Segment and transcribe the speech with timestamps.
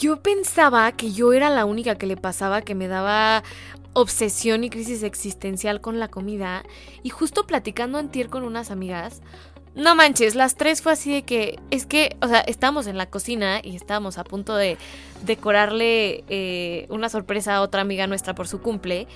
[0.00, 3.44] yo pensaba que yo era la única que le pasaba, que me daba
[3.92, 6.64] obsesión y crisis existencial con la comida.
[7.02, 9.20] Y justo platicando antier con unas amigas,
[9.74, 13.06] no manches, las tres fue así de que, es que, o sea, estábamos en la
[13.06, 14.78] cocina y estábamos a punto de
[15.22, 19.06] decorarle eh, una sorpresa a otra amiga nuestra por su cumple.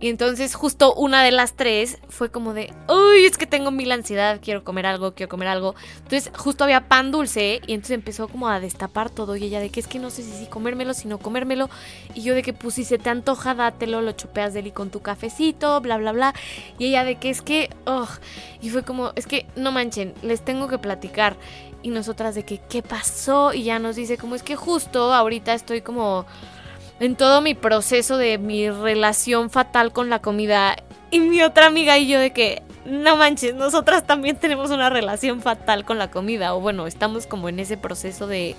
[0.00, 3.90] Y entonces justo una de las tres fue como de, uy, es que tengo mil
[3.90, 5.74] ansiedad, quiero comer algo, quiero comer algo.
[5.96, 9.70] Entonces justo había pan dulce y entonces empezó como a destapar todo y ella de
[9.70, 11.68] que es que no sé si, si comérmelo, si no comérmelo.
[12.14, 14.72] Y yo de que pues si se te antoja, dátelo, lo chopeas de él y
[14.72, 16.34] con tu cafecito, bla, bla, bla.
[16.78, 18.08] Y ella de que es que, oh,
[18.60, 21.36] y fue como, es que no manchen, les tengo que platicar.
[21.82, 23.52] Y nosotras de que, ¿qué pasó?
[23.52, 26.26] Y ya nos dice como es que justo ahorita estoy como
[27.00, 30.76] en todo mi proceso de mi relación fatal con la comida.
[31.10, 35.40] Y mi otra amiga y yo de que, no manches, nosotras también tenemos una relación
[35.40, 36.54] fatal con la comida.
[36.54, 38.56] O bueno, estamos como en ese proceso de,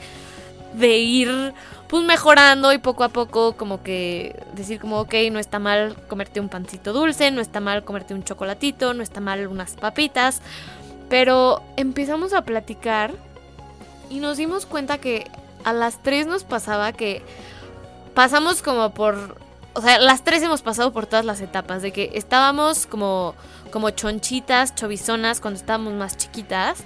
[0.74, 1.54] de ir
[1.88, 6.40] pues mejorando y poco a poco como que decir como, ok, no está mal comerte
[6.40, 10.42] un pancito dulce, no está mal comerte un chocolatito, no está mal unas papitas.
[11.10, 13.12] Pero empezamos a platicar
[14.10, 15.26] y nos dimos cuenta que
[15.64, 17.24] a las tres nos pasaba que
[18.14, 19.38] pasamos como por...
[19.74, 23.36] O sea, las tres hemos pasado por todas las etapas, de que estábamos como,
[23.72, 26.80] como chonchitas, chovizonas cuando estábamos más chiquitas.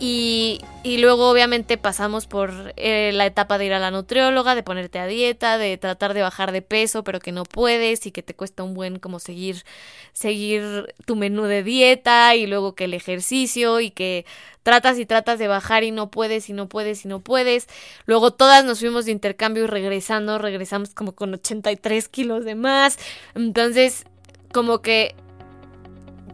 [0.00, 4.98] Y, luego obviamente pasamos por eh, la etapa de ir a la nutrióloga, de ponerte
[4.98, 8.34] a dieta, de tratar de bajar de peso, pero que no puedes y que te
[8.34, 9.64] cuesta un buen como seguir,
[10.12, 14.24] seguir tu menú de dieta y luego que el ejercicio y que
[14.62, 17.68] tratas y tratas de bajar y no puedes y no puedes y no puedes.
[18.06, 22.98] Luego todas nos fuimos de intercambio y regresando, regresamos como con 83 kilos de más.
[23.34, 24.04] Entonces,
[24.52, 25.14] como que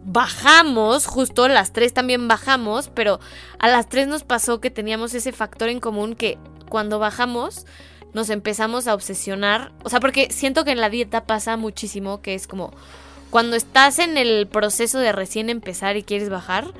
[0.05, 3.21] bajamos, justo las tres también bajamos, pero
[3.59, 6.39] a las tres nos pasó que teníamos ese factor en común que
[6.69, 7.67] cuando bajamos
[8.13, 12.35] nos empezamos a obsesionar, o sea, porque siento que en la dieta pasa muchísimo que
[12.35, 12.73] es como
[13.31, 16.73] cuando estás en el proceso de recién empezar y quieres bajar,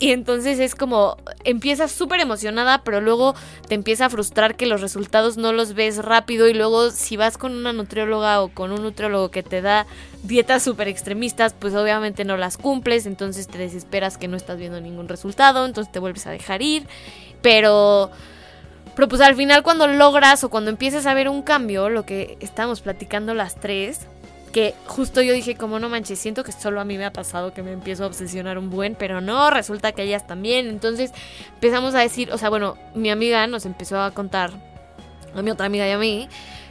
[0.00, 3.34] y entonces es como, empiezas súper emocionada, pero luego
[3.66, 7.36] te empieza a frustrar que los resultados no los ves rápido y luego si vas
[7.36, 9.86] con una nutrióloga o con un nutriólogo que te da
[10.22, 14.80] dietas súper extremistas, pues obviamente no las cumples, entonces te desesperas que no estás viendo
[14.80, 16.86] ningún resultado, entonces te vuelves a dejar ir,
[17.42, 18.10] pero...
[18.94, 22.36] Pero pues al final cuando logras o cuando empiezas a ver un cambio, lo que
[22.40, 24.08] estamos platicando las tres,
[24.48, 27.52] que justo yo dije, como no manches, siento que solo a mí me ha pasado
[27.52, 30.68] que me empiezo a obsesionar un buen, pero no, resulta que ellas también.
[30.68, 31.12] Entonces
[31.54, 34.50] empezamos a decir, o sea, bueno, mi amiga nos empezó a contar,
[35.34, 36.28] a mi otra amiga y a mí,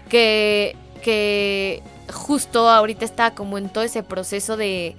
[0.09, 1.83] que, que
[2.13, 4.95] justo ahorita está como en todo ese proceso de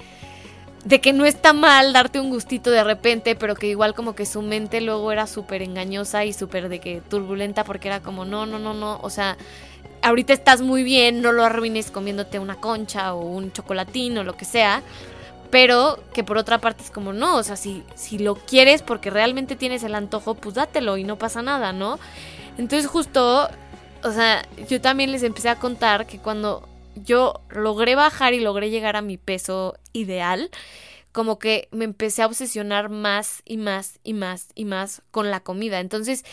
[0.89, 4.25] de que no está mal darte un gustito de repente, pero que igual como que
[4.25, 8.47] su mente luego era súper engañosa y súper de que turbulenta porque era como, no,
[8.47, 9.37] no, no, no, o sea,
[10.01, 14.35] ahorita estás muy bien, no lo arruines comiéndote una concha o un chocolatín o lo
[14.35, 14.83] que sea.
[15.51, 19.11] Pero que por otra parte es como, no, o sea, si, si lo quieres porque
[19.11, 21.99] realmente tienes el antojo, pues dátelo y no pasa nada, ¿no?
[22.59, 23.49] Entonces justo,
[24.03, 26.68] o sea, yo también les empecé a contar que cuando
[27.05, 30.51] yo logré bajar y logré llegar a mi peso ideal,
[31.13, 35.41] como que me empecé a obsesionar más y más y más y más con la
[35.41, 35.81] comida.
[35.81, 36.25] Entonces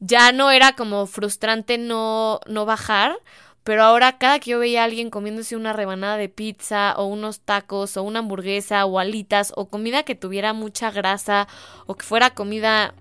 [0.00, 3.16] ya no era como frustrante no, no bajar,
[3.64, 7.40] pero ahora cada que yo veía a alguien comiéndose una rebanada de pizza o unos
[7.40, 11.46] tacos o una hamburguesa o alitas o comida que tuviera mucha grasa
[11.86, 12.94] o que fuera comida,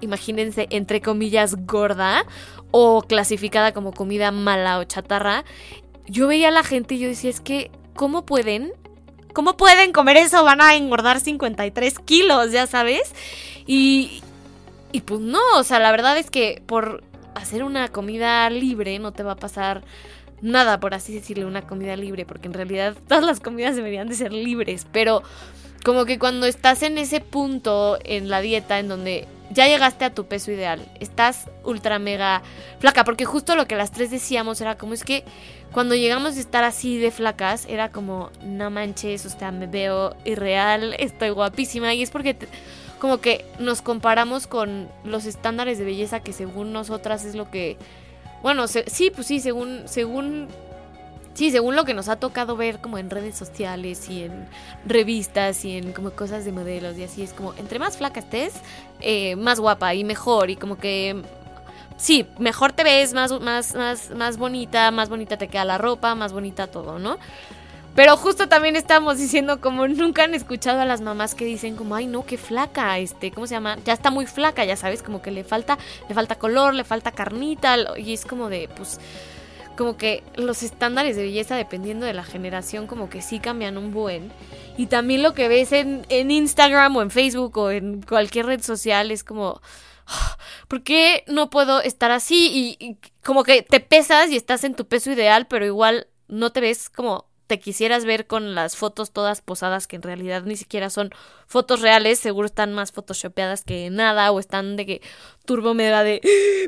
[0.00, 2.24] imagínense, entre comillas, gorda
[2.70, 5.44] o clasificada como comida mala o chatarra,
[6.08, 8.72] yo veía a la gente y yo decía, es que, ¿cómo pueden
[9.38, 10.42] ¿Cómo pueden comer eso?
[10.42, 13.14] Van a engordar 53 kilos, ya sabes.
[13.66, 14.22] Y,
[14.90, 17.04] y pues no, o sea, la verdad es que por
[17.36, 19.84] hacer una comida libre no te va a pasar
[20.40, 24.16] nada, por así decirle, una comida libre, porque en realidad todas las comidas deberían de
[24.16, 25.22] ser libres, pero
[25.84, 30.14] como que cuando estás en ese punto en la dieta en donde ya llegaste a
[30.14, 32.42] tu peso ideal, estás ultra mega
[32.78, 35.24] flaca, porque justo lo que las tres decíamos era como es que
[35.72, 40.16] cuando llegamos a estar así de flacas, era como, no manches, o sea, me veo
[40.24, 42.36] irreal, estoy guapísima, y es porque
[42.98, 47.76] como que nos comparamos con los estándares de belleza que según nosotras es lo que,
[48.42, 50.48] bueno, sí, pues sí, según, según
[51.38, 54.48] Sí, según lo que nos ha tocado ver como en redes sociales y en
[54.84, 58.54] revistas y en como cosas de modelos y así, es como, entre más flaca estés,
[58.98, 61.22] eh, más guapa y mejor y como que...
[61.96, 66.16] Sí, mejor te ves, más, más, más, más bonita, más bonita te queda la ropa,
[66.16, 67.18] más bonita todo, ¿no?
[67.94, 71.94] Pero justo también estamos diciendo como nunca han escuchado a las mamás que dicen como,
[71.94, 73.78] ay no, qué flaca, este, ¿cómo se llama?
[73.84, 77.12] Ya está muy flaca, ya sabes, como que le falta, le falta color, le falta
[77.12, 78.98] carnita, y es como de, pues,
[79.78, 83.92] como que los estándares de belleza dependiendo de la generación como que sí cambian un
[83.92, 84.32] buen.
[84.76, 88.60] Y también lo que ves en, en Instagram o en Facebook o en cualquier red
[88.60, 89.62] social es como,
[90.66, 92.76] ¿por qué no puedo estar así?
[92.80, 96.60] y, como que te pesas y estás en tu peso ideal, pero igual no te
[96.60, 100.90] ves como te quisieras ver con las fotos todas posadas que en realidad ni siquiera
[100.90, 101.10] son
[101.46, 105.02] fotos reales, seguro están más photoshopeadas que nada o están de que
[105.46, 106.20] turbo me da de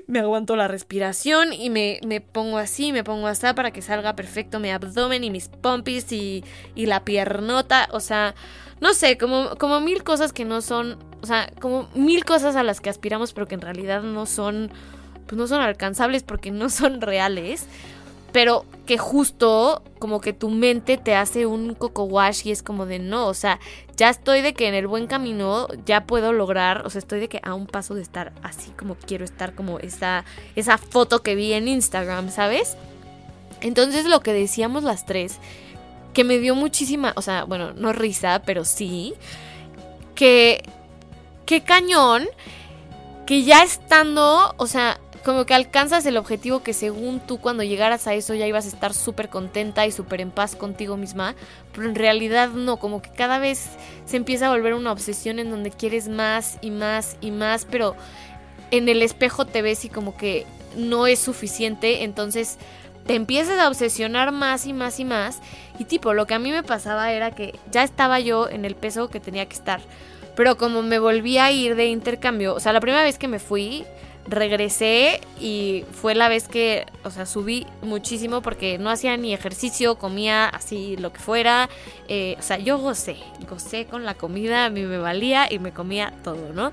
[0.09, 4.17] me aguanto la respiración y me, me pongo así, me pongo así para que salga
[4.17, 6.43] perfecto mi abdomen y mis pompis y,
[6.75, 8.35] y la piernota, o sea,
[8.81, 12.62] no sé, como, como mil cosas que no son, o sea, como mil cosas a
[12.62, 14.71] las que aspiramos pero que en realidad no son,
[15.26, 17.67] pues no son alcanzables porque no son reales
[18.32, 22.87] pero que justo como que tu mente te hace un coco wash y es como
[22.87, 23.61] de no, o sea,
[23.97, 27.29] ya estoy de que en el buen camino ya puedo lograr, o sea, estoy de
[27.29, 30.25] que a un paso de estar así como quiero estar, como esa,
[30.56, 32.77] esa foto que vi en Instagram, ¿sabes?
[33.61, 35.38] Entonces lo que decíamos las tres,
[36.15, 39.15] que me dio muchísima, o sea, bueno, no risa, pero sí,
[40.15, 40.62] que,
[41.47, 42.26] qué cañón,
[43.26, 48.06] que ya estando, o sea, como que alcanzas el objetivo que según tú cuando llegaras
[48.06, 51.34] a eso ya ibas a estar súper contenta y súper en paz contigo misma,
[51.72, 53.69] pero en realidad no, como que cada vez
[54.06, 57.96] se empieza a volver una obsesión en donde quieres más y más y más, pero
[58.70, 60.46] en el espejo te ves y como que
[60.76, 62.56] no es suficiente, entonces
[63.06, 65.40] te empiezas a obsesionar más y más y más.
[65.78, 68.75] Y tipo, lo que a mí me pasaba era que ya estaba yo en el
[68.75, 69.81] peso que tenía que estar,
[70.37, 73.38] pero como me volví a ir de intercambio, o sea, la primera vez que me
[73.38, 73.84] fui
[74.31, 79.97] regresé y fue la vez que, o sea, subí muchísimo porque no hacía ni ejercicio,
[79.97, 81.69] comía así lo que fuera.
[82.09, 83.17] Eh, o sea, yo gocé,
[83.49, 86.73] gocé con la comida, a mí me valía y me comía todo, ¿no?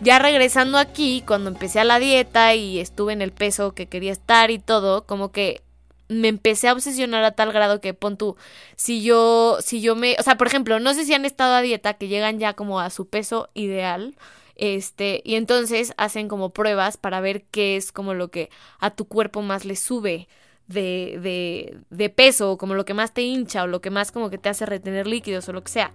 [0.00, 4.10] Ya regresando aquí, cuando empecé a la dieta y estuve en el peso que quería
[4.10, 5.62] estar y todo, como que
[6.08, 8.36] me empecé a obsesionar a tal grado que pon tú,
[8.76, 11.62] si yo, si yo me, o sea, por ejemplo, no sé si han estado a
[11.62, 14.14] dieta que llegan ya como a su peso ideal,
[14.56, 19.06] este, y entonces hacen como pruebas para ver qué es como lo que a tu
[19.06, 20.28] cuerpo más le sube
[20.66, 24.12] de, de, de peso, o como lo que más te hincha, o lo que más
[24.12, 25.92] como que te hace retener líquidos, o lo que sea.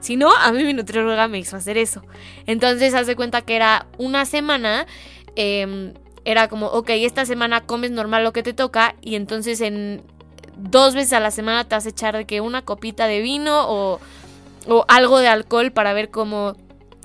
[0.00, 2.02] Si no, a mí mi nutrióloga me hizo hacer eso.
[2.46, 4.86] Entonces, hace cuenta que era una semana.
[5.36, 5.92] Em,
[6.24, 8.94] era como, ok, esta semana comes normal lo que te toca.
[9.00, 10.02] Y entonces en
[10.56, 13.66] dos veces a la semana te vas a echar de que una copita de vino
[13.68, 14.00] o,
[14.68, 16.56] o algo de alcohol para ver cómo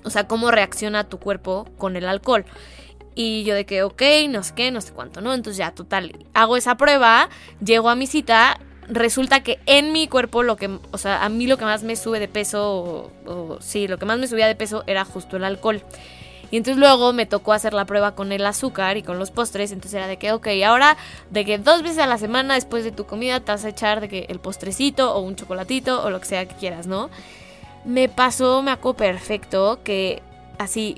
[0.05, 2.45] o sea, cómo reacciona tu cuerpo con el alcohol.
[3.15, 5.33] Y yo de que, ok, no sé qué, no sé cuánto, ¿no?
[5.33, 7.29] Entonces ya, total, hago esa prueba,
[7.63, 11.47] llego a mi cita, resulta que en mi cuerpo lo que, o sea, a mí
[11.47, 14.55] lo que más me sube de peso, o, sí, lo que más me subía de
[14.55, 15.81] peso era justo el alcohol.
[16.51, 19.71] Y entonces luego me tocó hacer la prueba con el azúcar y con los postres.
[19.71, 20.95] Entonces era de que, ok, ahora
[21.31, 23.99] de que dos veces a la semana después de tu comida te vas a echar
[23.99, 27.09] de que el postrecito o un chocolatito o lo que sea que quieras, ¿no?
[27.85, 30.21] Me pasó, me acuerdo perfecto, que
[30.57, 30.97] así,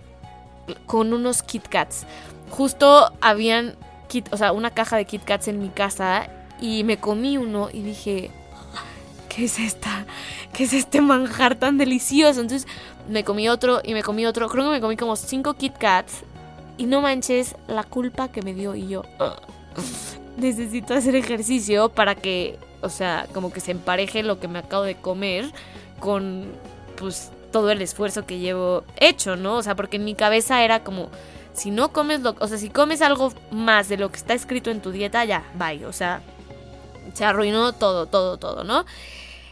[0.85, 2.05] con unos Kit Kats.
[2.49, 3.75] Justo habían,
[4.07, 6.29] kit, o sea, una caja de Kit Kats en mi casa
[6.61, 8.31] y me comí uno y dije,
[9.27, 10.05] ¿qué es esta?
[10.53, 12.39] ¿Qué es este manjar tan delicioso?
[12.39, 12.67] Entonces
[13.09, 14.47] me comí otro y me comí otro.
[14.47, 16.23] Creo que me comí como cinco Kit Kats.
[16.79, 19.01] Y no manches la culpa que me dio y yo
[20.37, 24.83] necesito hacer ejercicio para que, o sea, como que se empareje lo que me acabo
[24.83, 25.51] de comer
[25.99, 26.45] con
[26.97, 29.57] pues todo el esfuerzo que llevo hecho, ¿no?
[29.57, 31.09] O sea, porque en mi cabeza era como,
[31.53, 34.69] si no comes lo, o sea, si comes algo más de lo que está escrito
[34.69, 36.21] en tu dieta, ya, bye, o sea,
[37.13, 38.85] se arruinó todo, todo, todo, ¿no?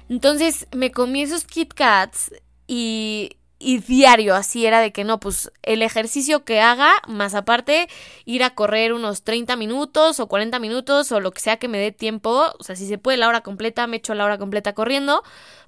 [0.09, 2.31] Entonces me comí esos Kit Kats
[2.67, 7.87] y, y diario así era de que no, pues el ejercicio que haga, más aparte
[8.25, 11.77] ir a correr unos 30 minutos o 40 minutos o lo que sea que me
[11.77, 14.73] dé tiempo, o sea, si se puede la hora completa, me echo la hora completa
[14.73, 15.23] corriendo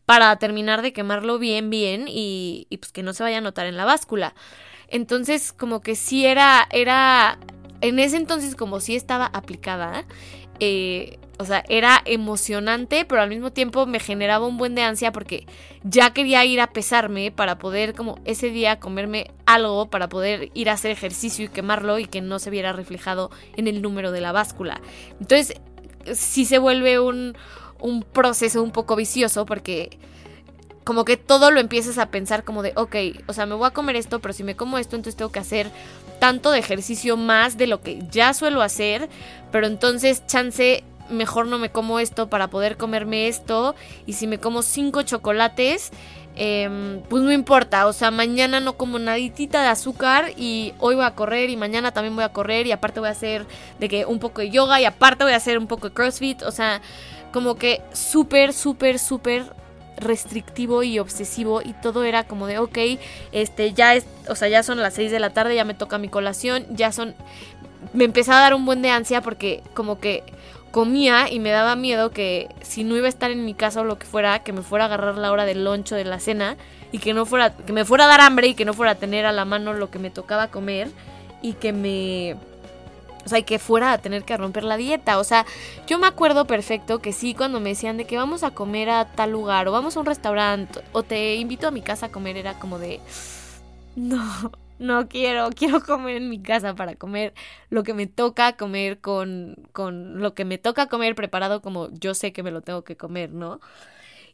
[0.06, 3.78] para terminar de quemarlo bien, bien y, pues que no se vaya a notar en
[3.78, 4.36] la báscula.
[4.90, 7.40] Entonces, como que sí era, era,
[7.82, 10.06] en ese entonces como sí estaba aplicada,
[10.60, 15.12] eh, o sea, era emocionante, pero al mismo tiempo me generaba un buen de ansia
[15.12, 15.46] porque
[15.84, 20.70] ya quería ir a pesarme para poder como ese día comerme algo, para poder ir
[20.70, 24.22] a hacer ejercicio y quemarlo y que no se viera reflejado en el número de
[24.22, 24.82] la báscula.
[25.20, 25.54] Entonces,
[26.14, 27.36] sí se vuelve un,
[27.80, 30.00] un proceso un poco vicioso porque
[30.84, 32.96] como que todo lo empiezas a pensar como de, ok,
[33.28, 35.40] o sea, me voy a comer esto, pero si me como esto, entonces tengo que
[35.40, 35.70] hacer
[36.20, 39.10] tanto de ejercicio más de lo que ya suelo hacer,
[39.52, 43.76] pero entonces chance mejor no me como esto para poder comerme esto.
[44.06, 45.92] Y si me como cinco chocolates,
[46.36, 47.88] em, pues no importa.
[47.88, 51.92] O sea, mañana no como naditita de azúcar y hoy voy a correr y mañana
[51.92, 53.46] también voy a correr y aparte voy a hacer
[53.80, 56.44] de que un poco de yoga y aparte voy a hacer un poco de CrossFit.
[56.44, 56.82] O sea,
[57.32, 59.46] como que súper, súper, súper
[59.98, 62.78] restrictivo y obsesivo y todo era como de ok,
[63.32, 65.98] este ya es, o sea, ya son las 6 de la tarde, ya me toca
[65.98, 67.16] mi colación, ya son
[67.94, 70.24] me empezaba a dar un buen de ansia porque como que
[70.78, 73.84] comía y me daba miedo que si no iba a estar en mi casa o
[73.84, 76.56] lo que fuera, que me fuera a agarrar la hora del loncho de la cena
[76.92, 78.96] y que no fuera que me fuera a dar hambre y que no fuera a
[78.96, 80.90] tener a la mano lo que me tocaba comer
[81.42, 82.36] y que me
[83.26, 85.18] o sea, y que fuera a tener que romper la dieta.
[85.18, 85.48] O sea,
[85.88, 89.06] yo me acuerdo perfecto que sí, cuando me decían de que vamos a comer a
[89.06, 92.38] tal lugar, o vamos a un restaurante, o te invito a mi casa a comer,
[92.38, 93.00] era como de.
[93.96, 97.34] No, no quiero, quiero comer en mi casa para comer
[97.70, 102.14] lo que me toca comer con, con lo que me toca comer preparado como yo
[102.14, 103.60] sé que me lo tengo que comer, ¿no?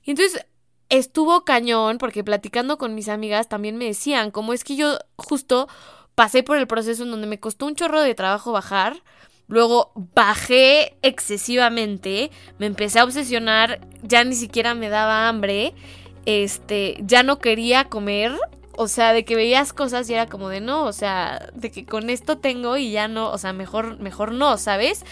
[0.04, 0.46] Y entonces
[0.90, 5.68] estuvo cañón porque platicando con mis amigas también me decían, como es que yo justo
[6.16, 9.02] pasé por el proceso en donde me costó un chorro de trabajo bajar,
[9.48, 15.74] luego bajé excesivamente, me empecé a obsesionar, ya ni siquiera me daba hambre,
[16.26, 18.34] este, ya no quería comer
[18.76, 21.86] o sea, de que veías cosas y era como de no, o sea, de que
[21.86, 25.04] con esto tengo y ya no, o sea, mejor, mejor no, ¿sabes?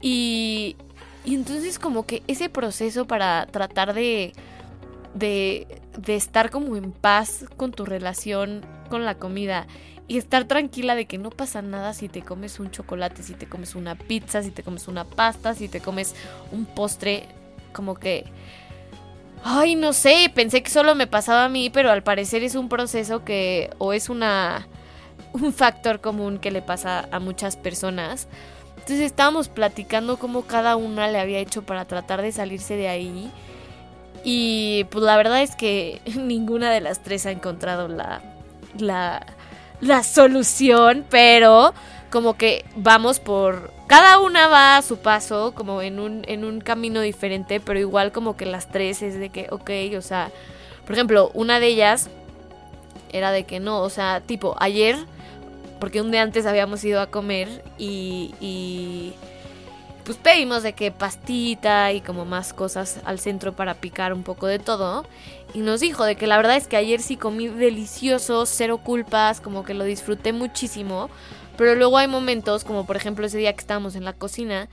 [0.00, 0.76] Y,
[1.24, 4.32] y entonces como que ese proceso para tratar de,
[5.14, 5.66] de,
[5.98, 9.66] de estar como en paz con tu relación con la comida
[10.06, 13.46] y estar tranquila de que no pasa nada si te comes un chocolate, si te
[13.46, 16.14] comes una pizza, si te comes una pasta, si te comes
[16.52, 17.26] un postre,
[17.72, 18.24] como que
[19.46, 22.70] Ay, no sé, pensé que solo me pasaba a mí, pero al parecer es un
[22.70, 24.66] proceso que o es una
[25.34, 28.26] un factor común que le pasa a muchas personas.
[28.76, 33.30] Entonces estábamos platicando cómo cada una le había hecho para tratar de salirse de ahí.
[34.24, 38.22] Y pues la verdad es que ninguna de las tres ha encontrado la,
[38.78, 39.26] la,
[39.82, 41.74] la solución, pero
[42.10, 46.60] como que vamos por cada una va a su paso, como en un, en un
[46.60, 50.30] camino diferente, pero igual como que las tres es de que, ok, o sea,
[50.84, 52.08] por ejemplo, una de ellas
[53.12, 54.96] era de que no, o sea, tipo, ayer,
[55.80, 59.12] porque un día antes habíamos ido a comer y, y
[60.04, 64.46] pues pedimos de que pastita y como más cosas al centro para picar un poco
[64.46, 65.06] de todo.
[65.54, 69.40] Y nos dijo de que la verdad es que ayer sí comí delicioso, cero culpas,
[69.40, 71.08] como que lo disfruté muchísimo.
[71.56, 74.68] Pero luego hay momentos, como por ejemplo ese día que estábamos en la cocina,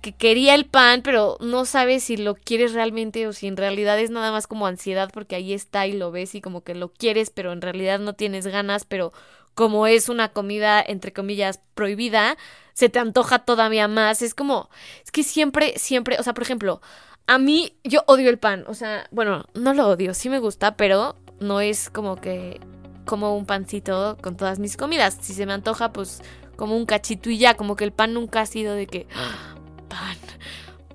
[0.00, 3.98] que quería el pan, pero no sabes si lo quieres realmente o si en realidad
[3.98, 6.92] es nada más como ansiedad porque ahí está y lo ves y como que lo
[6.92, 9.12] quieres, pero en realidad no tienes ganas, pero
[9.54, 12.36] como es una comida entre comillas prohibida,
[12.74, 14.22] se te antoja todavía más.
[14.22, 14.70] Es como,
[15.04, 16.80] es que siempre, siempre, o sea, por ejemplo,
[17.26, 20.76] a mí yo odio el pan, o sea, bueno, no lo odio, sí me gusta,
[20.76, 22.60] pero no es como que
[23.08, 25.16] como un pancito con todas mis comidas.
[25.22, 26.20] Si se me antoja, pues
[26.56, 29.54] como un cachito y ya, como que el pan nunca ha sido de que ¡Ah!
[29.88, 30.18] pan.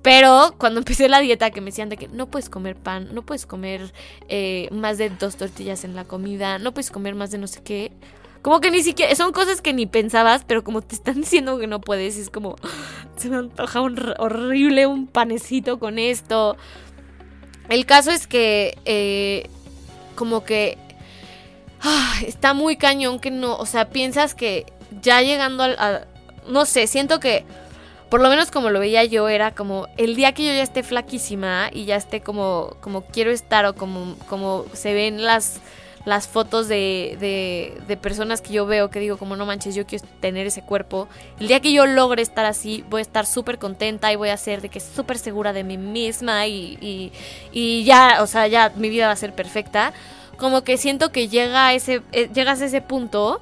[0.00, 3.22] Pero cuando empecé la dieta que me decían de que no puedes comer pan, no
[3.22, 3.92] puedes comer
[4.28, 7.64] eh, más de dos tortillas en la comida, no puedes comer más de no sé
[7.64, 7.90] qué.
[8.42, 11.66] Como que ni siquiera, son cosas que ni pensabas, pero como te están diciendo que
[11.66, 12.54] no puedes, es como,
[13.16, 16.56] se me antoja un horrible un panecito con esto.
[17.68, 19.48] El caso es que, eh,
[20.14, 20.78] como que
[22.26, 24.66] está muy cañón que no, o sea, piensas que
[25.02, 26.06] ya llegando al,
[26.48, 27.44] no sé, siento que
[28.10, 30.82] por lo menos como lo veía yo era como el día que yo ya esté
[30.82, 35.60] flaquísima y ya esté como como quiero estar o como como se ven las
[36.04, 39.86] las fotos de, de, de personas que yo veo que digo como no manches yo
[39.86, 41.08] quiero tener ese cuerpo
[41.40, 44.36] el día que yo logre estar así voy a estar súper contenta y voy a
[44.36, 47.12] ser de que súper segura de mí misma y, y,
[47.52, 49.92] y ya o sea ya mi vida va a ser perfecta
[50.36, 53.40] como que siento que llega a ese, eh, llegas a ese punto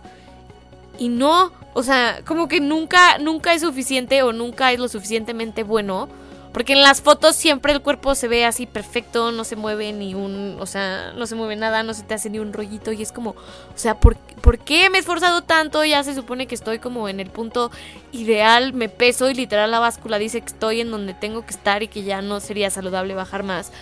[0.98, 5.62] y no, o sea, como que nunca, nunca es suficiente o nunca es lo suficientemente
[5.62, 6.08] bueno.
[6.52, 10.14] Porque en las fotos siempre el cuerpo se ve así perfecto, no se mueve ni
[10.14, 13.00] un, o sea, no se mueve nada, no se te hace ni un rollito y
[13.00, 13.36] es como, o
[13.74, 15.82] sea, ¿por, ¿por qué me he esforzado tanto?
[15.82, 17.70] Ya se supone que estoy como en el punto
[18.12, 21.82] ideal, me peso y literal la báscula dice que estoy en donde tengo que estar
[21.82, 23.72] y que ya no sería saludable bajar más.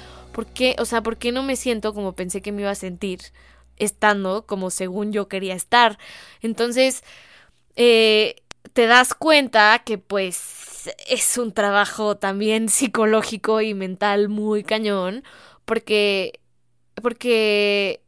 [0.41, 2.75] ¿Por qué, o sea, por qué no me siento como pensé que me iba a
[2.75, 3.21] sentir
[3.77, 5.99] estando como según yo quería estar?
[6.41, 7.05] Entonces,
[7.77, 8.37] eh,
[8.73, 15.25] te das cuenta que pues es un trabajo también psicológico y mental muy cañón,
[15.67, 16.41] porque,
[17.03, 18.01] porque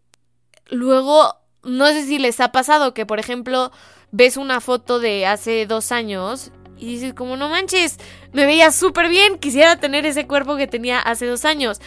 [0.70, 3.72] luego, no sé si les ha pasado que, por ejemplo,
[4.10, 7.98] ves una foto de hace dos años y dices como no manches,
[8.32, 11.78] me veía súper bien, quisiera tener ese cuerpo que tenía hace dos años.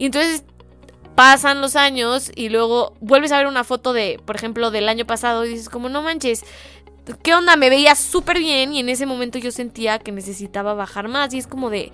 [0.00, 0.44] Y entonces
[1.14, 5.06] pasan los años y luego vuelves a ver una foto de, por ejemplo, del año
[5.06, 6.42] pasado y dices como no manches,
[7.22, 7.54] ¿qué onda?
[7.56, 11.38] Me veía súper bien y en ese momento yo sentía que necesitaba bajar más y
[11.38, 11.92] es como de,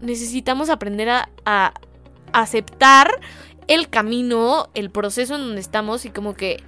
[0.00, 1.74] necesitamos aprender a,
[2.32, 3.08] aceptar
[3.68, 6.60] el camino, el proceso en donde estamos y como que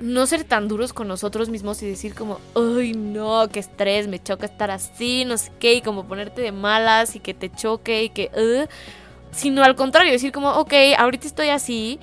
[0.00, 4.20] no ser tan duros con nosotros mismos y decir como, ay no, qué estrés, me
[4.20, 8.02] choca estar así, no sé qué, y como ponerte de malas y que te choque
[8.02, 8.28] y que,
[9.32, 11.98] sino al contrario, decir como, ok, ahorita estoy así,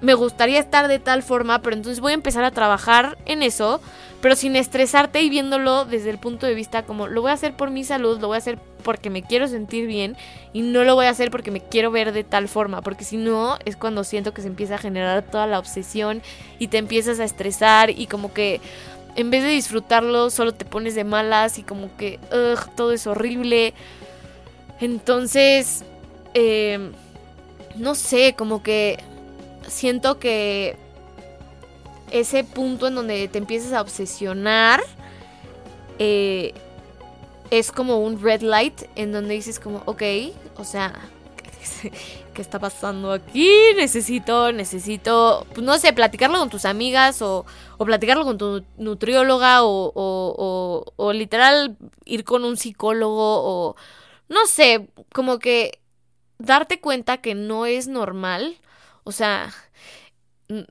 [0.00, 3.80] me gustaría estar de tal forma, pero entonces voy a empezar a trabajar en eso,
[4.22, 7.54] pero sin estresarte y viéndolo desde el punto de vista como lo voy a hacer
[7.54, 10.16] por mi salud, lo voy a hacer porque me quiero sentir bien
[10.54, 13.18] y no lo voy a hacer porque me quiero ver de tal forma, porque si
[13.18, 16.22] no es cuando siento que se empieza a generar toda la obsesión
[16.58, 18.60] y te empiezas a estresar y como que
[19.16, 22.18] en vez de disfrutarlo solo te pones de malas y como que
[22.74, 23.74] todo es horrible.
[24.80, 25.84] Entonces,
[26.34, 26.92] em,
[27.76, 28.98] no sé, como que
[29.68, 30.76] siento que
[32.10, 34.82] ese punto en donde te empiezas a obsesionar
[35.98, 36.54] eh,
[37.50, 40.02] es como un red light en donde dices como, ok,
[40.56, 40.92] o sea,
[42.34, 43.50] ¿qué está pasando aquí?
[43.76, 47.44] Necesito, necesito, pues no sé, platicarlo con tus amigas o,
[47.78, 53.76] o platicarlo con tu nutrióloga o, o, o, literal ir con un psicólogo o
[54.28, 55.80] no sé, como que
[56.40, 58.56] darte cuenta que no es normal,
[59.04, 59.52] o sea,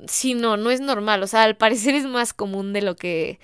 [0.07, 3.39] sí, no, no es normal, o sea, al parecer es más común de lo que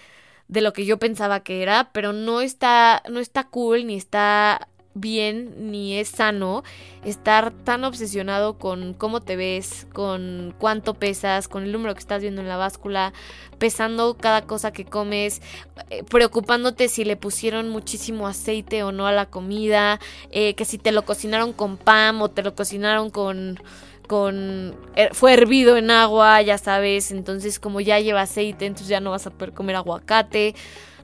[0.48, 4.68] de lo que yo pensaba que era, pero no está, no está cool, ni está
[4.96, 6.64] bien, ni es sano
[7.04, 12.22] estar tan obsesionado con cómo te ves, con cuánto pesas, con el número que estás
[12.22, 13.14] viendo en la báscula,
[13.60, 15.42] pesando cada cosa que comes,
[15.90, 20.00] eh, preocupándote si le pusieron muchísimo aceite o no a la comida,
[20.32, 23.60] eh, que si te lo cocinaron con pan o te lo cocinaron con
[24.08, 29.00] con er, fue hervido en agua, ya sabes, entonces como ya lleva aceite, entonces ya
[29.00, 30.54] no vas a poder comer aguacate.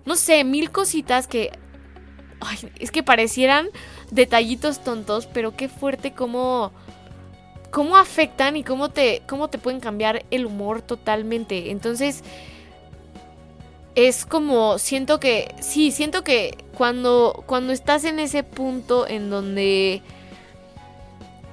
[0.06, 1.52] No sé, mil cositas que
[2.42, 3.70] ay, es que parecieran
[4.12, 6.72] detallitos tontos, pero qué fuerte cómo
[7.72, 11.72] cómo afectan y cómo te cómo te pueden cambiar el humor totalmente.
[11.72, 12.24] Entonces
[13.96, 20.02] es como siento que sí, siento que cuando cuando estás en ese punto en donde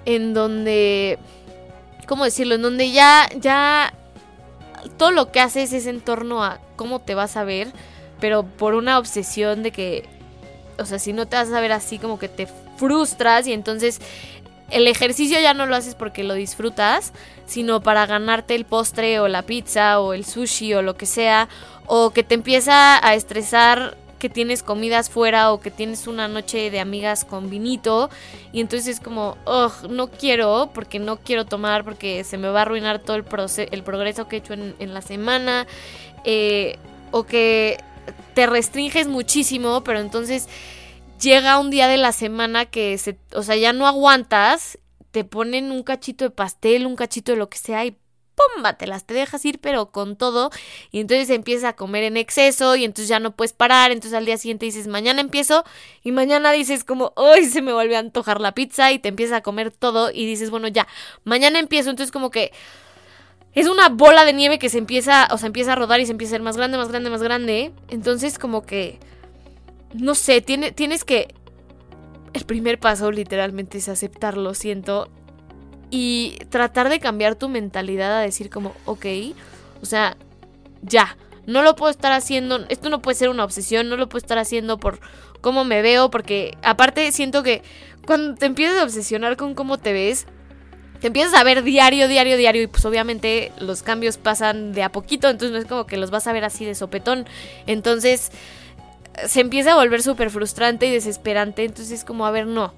[0.05, 1.19] en donde
[2.09, 2.57] ¿cómo decirlo?
[2.57, 3.95] En donde ya, ya
[4.97, 7.69] todo lo que haces es en torno a cómo te vas a ver,
[8.19, 10.09] pero por una obsesión de que,
[10.79, 14.01] o sea, si no te vas a ver así como que te frustras y entonces
[14.71, 17.13] el ejercicio ya no lo haces porque lo disfrutas,
[17.47, 21.49] sino para ganarte el postre o la pizza o el sushi o lo que sea,
[21.87, 26.71] o que te empieza a estresar que tienes comidas fuera o que tienes una noche
[26.71, 28.11] de amigas con vinito
[28.53, 32.61] y entonces es como, ugh, no quiero porque no quiero tomar porque se me va
[32.61, 33.25] a arruinar todo el,
[33.71, 35.67] el progreso que he hecho en, la semana
[36.25, 36.79] eh,
[37.11, 37.79] o que
[38.39, 40.49] te restringes muchísimo, pero entonces
[41.21, 44.79] llega un día de la semana que se, o sea, ya no aguantas,
[45.11, 47.97] te ponen un cachito de pastel, un cachito de lo que sea y
[48.87, 50.51] las te dejas ir, pero con todo.
[50.93, 53.91] Y entonces empiezas a comer en exceso y entonces ya no puedes parar.
[53.91, 55.65] Entonces al día siguiente dices, mañana empiezo.
[56.05, 59.39] Y mañana dices como, hoy se me vuelve a antojar la pizza y te empiezas
[59.39, 60.87] a comer todo y dices, bueno, ya,
[61.25, 61.91] mañana empiezo.
[61.91, 62.53] Entonces como que
[63.55, 66.13] es una bola de nieve que se empieza, o sea, empieza a rodar y se
[66.13, 67.73] empieza a ser más grande, más grande, más grande.
[67.89, 68.99] Entonces como que,
[69.95, 71.35] no sé, tiene, tienes que...
[72.35, 75.09] El primer paso literalmente es aceptarlo, siento,
[75.91, 79.07] y tratar de cambiar tu mentalidad a decir como, ok,
[79.83, 80.17] o sea,
[80.83, 84.23] ya, no lo puedo estar haciendo, esto no puede ser una obsesión, no lo puedo
[84.23, 85.01] estar haciendo por
[85.41, 87.63] cómo me veo, porque aparte siento que
[88.07, 90.27] cuando te empiezas a obsesionar con cómo te ves,
[91.01, 94.91] te empiezas a ver diario, diario, diario y pues obviamente los cambios pasan de a
[94.91, 97.27] poquito, entonces no es como que los vas a ver así de sopetón,
[97.67, 98.31] entonces
[99.27, 102.73] se empieza a volver súper frustrante y desesperante, entonces es como, a ver, no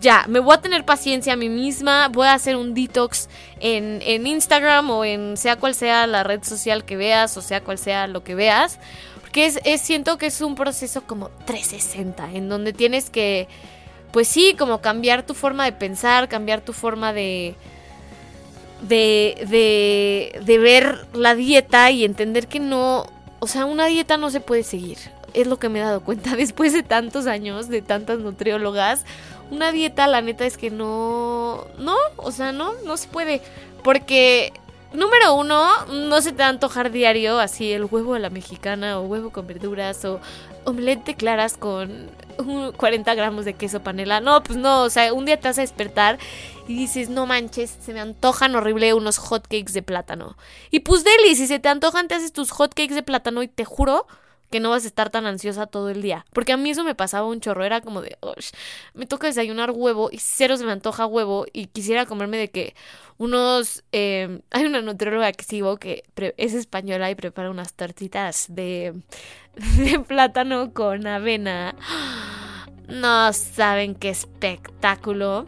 [0.00, 3.28] ya, me voy a tener paciencia a mí misma, voy a hacer un detox
[3.60, 7.78] en, Instagram o en sea cual sea la red social que veas o sea cual
[7.78, 8.78] sea lo que veas.
[9.20, 13.46] Porque es, siento que es un proceso como 360, en donde tienes que,
[14.12, 17.54] pues sí, como cambiar tu forma de pensar, cambiar tu forma de,
[18.82, 23.06] de, de, de ver la dieta y entender que no,
[23.40, 24.98] o sea, una dieta no se puede seguir.
[25.34, 29.04] Es lo que me he dado cuenta después de tantos años, de tantas nutriólogas
[29.50, 33.40] una dieta, la neta es que no, no, o sea, no, no se puede.
[33.82, 34.52] Porque
[34.92, 38.98] número uno, no se te va a antojar diario así el huevo a la mexicana
[38.98, 40.20] o huevo con verduras o
[40.64, 42.10] omelette claras con
[42.76, 44.20] 40 gramos de queso panela.
[44.20, 46.18] No, pues no, o sea, un día te vas a despertar
[46.66, 50.36] y dices, no manches, se me antojan horrible unos hotcakes de plátano.
[50.70, 53.64] Y pues deli, si se te antojan, te haces tus hotcakes de plátano y te
[53.64, 54.06] juro
[54.50, 56.24] que no vas a estar tan ansiosa todo el día.
[56.32, 58.16] Porque a mí eso me pasaba un chorro, era como de,
[58.94, 62.74] me toca desayunar huevo y cero se me antoja huevo y quisiera comerme de que
[63.18, 66.04] unos, em, hay una nutrióloga que sigo que
[66.36, 68.94] es española y prepara unas tortitas de,
[69.76, 71.74] de plátano con avena.
[72.88, 75.46] No saben qué espectáculo.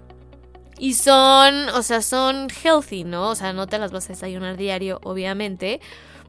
[0.79, 3.31] Y son, o sea, son healthy, ¿no?
[3.31, 5.81] O sea, no te las vas a desayunar diario, obviamente.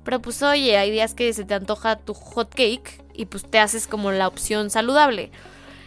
[0.03, 3.59] Pero pues oye, hay días que se te antoja tu hot cake y pues te
[3.59, 5.31] haces como la opción saludable.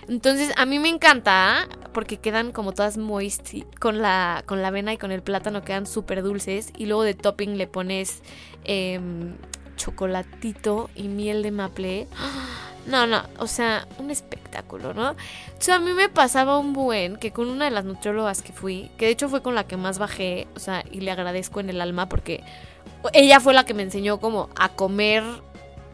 [0.09, 4.93] Entonces a mí me encanta porque quedan como todas moist con la, con la avena
[4.93, 8.23] y con el plátano quedan súper dulces y luego de topping le pones
[8.65, 9.37] em,
[9.77, 12.09] chocolatito y miel de maple.
[12.87, 15.16] No, no, o sea, un espectáculo, ¿no?
[15.59, 18.90] Sea, a mí me pasaba un buen que con una de las nutriólogas que fui,
[18.99, 21.70] que de hecho fue con la que más bajé, o sea, y le agradezco en
[21.70, 22.44] el alma porque
[23.14, 25.25] ella fue la que me enseñó como a comer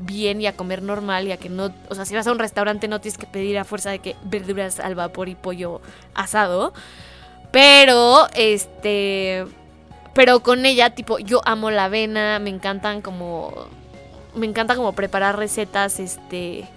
[0.00, 2.38] bien y a comer normal y a que no, o sea, si vas a un
[2.38, 5.80] restaurante no tienes que pedir a fuerza de que verduras al vapor y pollo
[6.14, 6.72] asado.
[7.52, 9.44] Pero, este,
[10.14, 13.52] pero con ella, tipo, yo amo la avena, me encantan como,
[14.34, 16.68] me encanta como preparar recetas, este,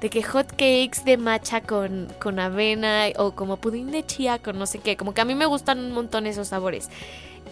[0.00, 4.58] de que hot cakes de matcha con, con avena o como pudín de chía con
[4.58, 6.88] no sé qué, como que a mí me gustan un montón esos sabores.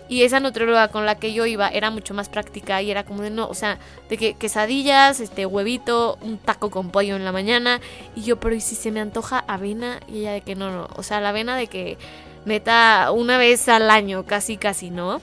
[0.09, 3.23] Y esa nutrióloga con la que yo iba era mucho más práctica y era como
[3.23, 3.79] de no, o sea,
[4.09, 7.81] de que quesadillas, este huevito, un taco con pollo en la mañana.
[8.15, 9.99] Y yo, pero ¿y si se me antoja avena?
[10.07, 10.89] Y ella de que no, no.
[10.95, 11.99] O sea, la avena de que
[12.45, 15.21] neta una vez al año, casi, casi, ¿no?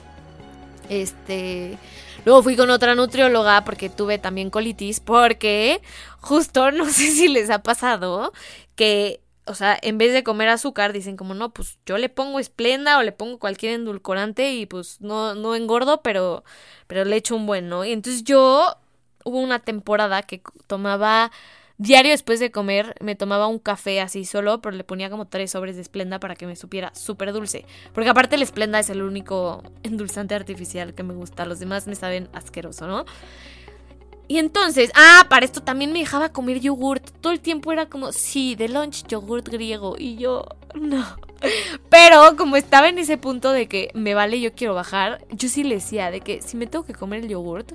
[0.90, 1.78] Este.
[2.24, 5.80] Luego fui con otra nutrióloga porque tuve también colitis, porque
[6.20, 8.32] justo no sé si les ha pasado
[8.76, 12.38] que o sea, en vez de comer azúcar, dicen como, no, pues yo le pongo
[12.40, 16.44] esplenda o le pongo cualquier endulcorante y pues no, no engordo, pero,
[16.86, 17.84] pero le echo un buen, ¿no?
[17.84, 18.76] Y entonces yo
[19.24, 21.30] hubo una temporada que tomaba
[21.78, 25.50] diario después de comer, me tomaba un café así solo, pero le ponía como tres
[25.50, 27.66] sobres de esplenda para que me supiera súper dulce.
[27.92, 31.94] Porque aparte el esplenda es el único endulzante artificial que me gusta, los demás me
[31.94, 33.04] saben asqueroso, ¿no?
[34.26, 37.10] Y entonces, ah, para esto también me dejaba comer yogurt.
[37.20, 39.96] Todo el tiempo era como, sí, de lunch yogurt griego.
[39.98, 41.04] Y yo, no.
[41.90, 45.62] Pero como estaba en ese punto de que me vale, yo quiero bajar, yo sí
[45.62, 47.72] le decía de que si me tengo que comer el yogurt,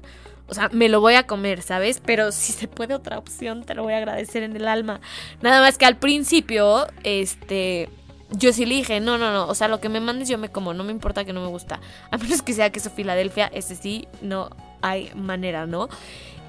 [0.49, 2.01] o sea, me lo voy a comer, ¿sabes?
[2.05, 4.99] Pero si se puede otra opción, te lo voy a agradecer en el alma.
[5.41, 7.89] Nada más que al principio, este,
[8.31, 10.49] yo sí le dije, no, no, no, o sea, lo que me mandes yo me
[10.49, 11.79] como, no me importa que no me gusta.
[12.12, 14.49] A menos que sea queso Filadelfia, ese sí, no
[14.81, 15.89] hay manera, ¿no?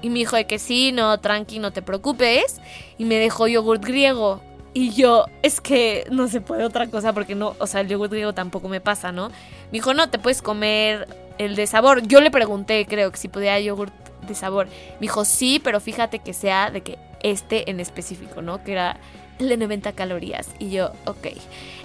[0.01, 2.59] Y me dijo de que sí, no, tranqui, no te preocupes.
[2.97, 4.41] Y me dejó yogurt griego.
[4.73, 8.11] Y yo, es que no se puede otra cosa porque no, o sea, el yogurt
[8.11, 9.29] griego tampoco me pasa, ¿no?
[9.29, 11.07] Me dijo, no, te puedes comer
[11.45, 12.01] el de sabor.
[12.07, 13.93] Yo le pregunté, creo que si podía yogurt
[14.27, 14.67] de sabor.
[14.93, 18.63] Me dijo, sí, pero fíjate que sea de que este en específico, ¿no?
[18.63, 18.97] Que era
[19.39, 20.49] el de 90 calorías.
[20.59, 21.27] Y yo, ok.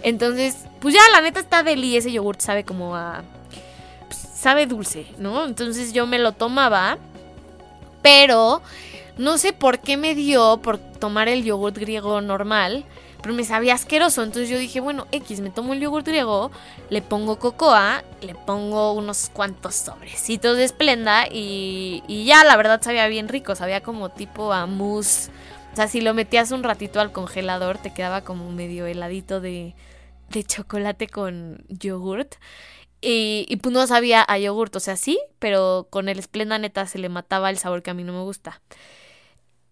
[0.02, 1.96] Entonces, pues ya, la neta está deli.
[1.96, 3.22] Ese yogurt sabe como a.
[4.06, 5.44] Pues, sabe dulce, ¿no?
[5.44, 6.98] Entonces yo me lo tomaba
[8.06, 8.62] pero
[9.18, 12.84] no sé por qué me dio por tomar el yogurt griego normal,
[13.26, 14.22] pero me sabía asqueroso.
[14.22, 16.52] Entonces yo dije, bueno, X, me tomo el yogurt griego,
[16.90, 22.80] le pongo cocoa, le pongo unos cuantos sobrecitos de esplenda y, y ya, la verdad
[22.80, 25.30] sabía bien rico, sabía como tipo a mousse.
[25.72, 29.74] O sea, si lo metías un ratito al congelador, te quedaba como medio heladito de,
[30.30, 32.36] de chocolate con yogurt.
[33.00, 37.00] Y, pues no sabía a yogurt, o sea, sí, pero con el esplenda neta se
[37.00, 38.62] le mataba el sabor que a mí no me gusta.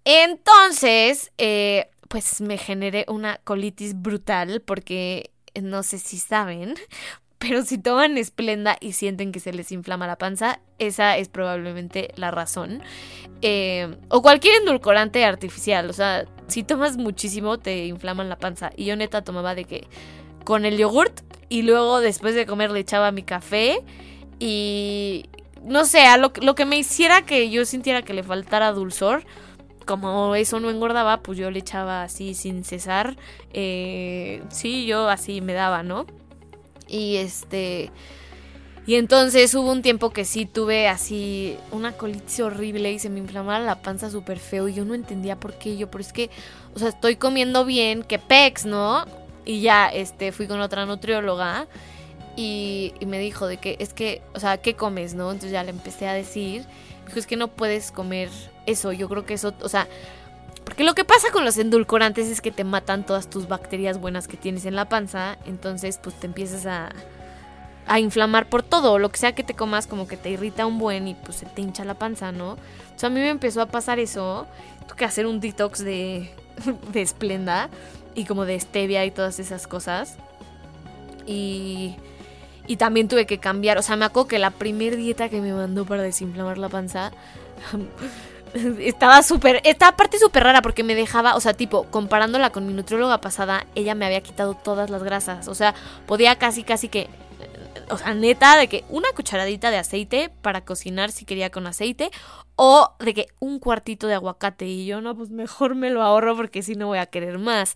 [0.05, 6.77] Entonces, eh, pues me generé una colitis brutal porque no sé si saben,
[7.38, 12.12] pero si toman esplenda y sienten que se les inflama la panza, esa es probablemente
[12.14, 12.85] la razón.
[13.42, 18.70] Eh, o cualquier endulcorante artificial, o sea, si tomas muchísimo te inflaman la panza.
[18.77, 19.88] Y yo neta tomaba de que
[20.44, 23.81] con el yogurt y luego después de comer le echaba mi café
[24.38, 25.29] y
[25.64, 29.24] no sé, a lo, que me hiciera que yo sintiera que le faltara dulzor,
[29.85, 33.16] como eso no engordaba, pues yo le echaba así sin cesar.
[33.53, 36.07] Eh, sí, yo así me daba, ¿no?
[36.88, 37.90] Y este...
[38.87, 43.18] Y entonces hubo un tiempo que sí tuve así una colitis horrible y se me
[43.18, 46.29] inflamaba la panza súper feo y yo no entendía por qué yo, pero es que,
[46.75, 49.07] o sea, estoy comiendo bien, que pex, ¿no?
[49.47, 51.66] Y ya este, fui con otra nutrióloga
[52.37, 55.31] y, me dijo de que es que, o sea, ¿qué comes, no?
[55.31, 56.64] Entonces ya le empecé a decir,
[57.07, 58.29] dijo, es que no puedes comer
[58.67, 59.88] eso, yo creo que eso, o sea,
[60.64, 64.29] porque lo que pasa con los endulcorantes es que te matan todas tus bacterias buenas
[64.29, 66.90] que tienes en la panza, entonces pues te empiezas a,
[67.87, 70.79] a inflamar por todo, lo que sea que te comas como que te irrita un
[70.79, 72.57] buen y pues se te hincha la panza, ¿no?
[72.97, 74.47] Sea, a mí me empezó a pasar eso,
[74.87, 76.31] tuve que hacer un detox de,
[76.93, 77.69] de esplenda
[78.14, 80.17] y como de stevia y todas esas cosas.
[81.27, 81.97] Y,
[82.66, 85.53] y también tuve que cambiar, o sea, me acuerdo que la primer dieta que me
[85.53, 87.12] mandó para desinflamar la panza
[88.81, 92.72] estaba súper, estaba parte súper rara porque me dejaba, o sea, tipo, comparándola con mi
[92.72, 95.74] nutrióloga pasada, ella me había quitado todas las grasas, o sea,
[96.07, 97.09] podía casi, casi que,
[97.90, 102.11] o sea, neta, de que una cucharadita de aceite para cocinar si quería con aceite,
[102.57, 106.37] o de que un cuartito de aguacate y yo, no, pues mejor me lo ahorro
[106.37, 107.74] porque si no voy a querer más.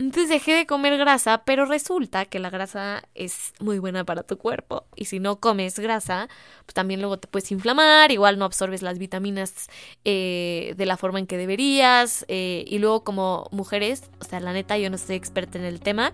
[0.00, 4.38] Entonces dejé de comer grasa, pero resulta que la grasa es muy buena para tu
[4.38, 4.86] cuerpo.
[4.96, 6.28] Y si no comes grasa,
[6.66, 9.68] pues también luego te puedes inflamar, igual no absorbes las vitaminas
[10.04, 12.24] eh, de la forma en que deberías.
[12.26, 15.78] Eh, y luego como mujeres, o sea, la neta yo no soy experta en el
[15.78, 16.12] tema,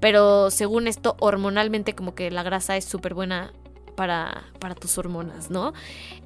[0.00, 3.52] pero según esto, hormonalmente como que la grasa es súper buena
[3.94, 5.72] para, para tus hormonas, ¿no?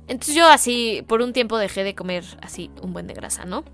[0.09, 3.65] Entonces yo así, por un tiempo dejé de comer así un buen de grasa, ¿no?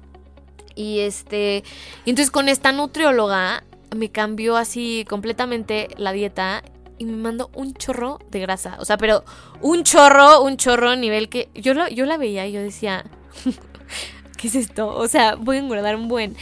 [0.81, 1.63] Y este,
[2.07, 3.65] y entonces con esta nutrióloga
[3.95, 6.63] me cambió así completamente la dieta
[6.97, 8.79] y me mandó un chorro de grasa.
[8.81, 9.23] O sea, pero
[9.61, 13.05] un chorro, un chorro a nivel que yo, lo, yo la veía y yo decía,
[14.39, 14.89] ¿qué es esto?
[14.97, 16.35] O sea, voy a engordar un buen.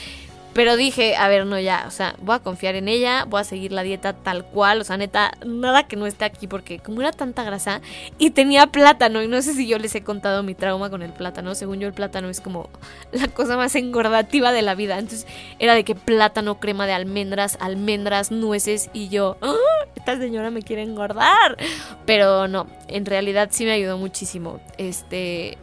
[0.59, 3.45] Pero dije, a ver, no, ya, o sea, voy a confiar en ella, voy a
[3.45, 7.01] seguir la dieta tal cual, o sea, neta, nada que no esté aquí, porque como
[7.01, 7.81] era tanta grasa
[8.19, 11.13] y tenía plátano, y no sé si yo les he contado mi trauma con el
[11.13, 12.71] plátano, según yo el plátano es como
[13.13, 15.29] la cosa más engordativa de la vida, entonces
[15.61, 19.55] era de que plátano, crema de almendras, almendras, nueces, y yo, ¡Ah!
[19.95, 21.57] esta señora me quiere engordar,
[22.05, 25.57] pero no, en realidad sí me ayudó muchísimo, este,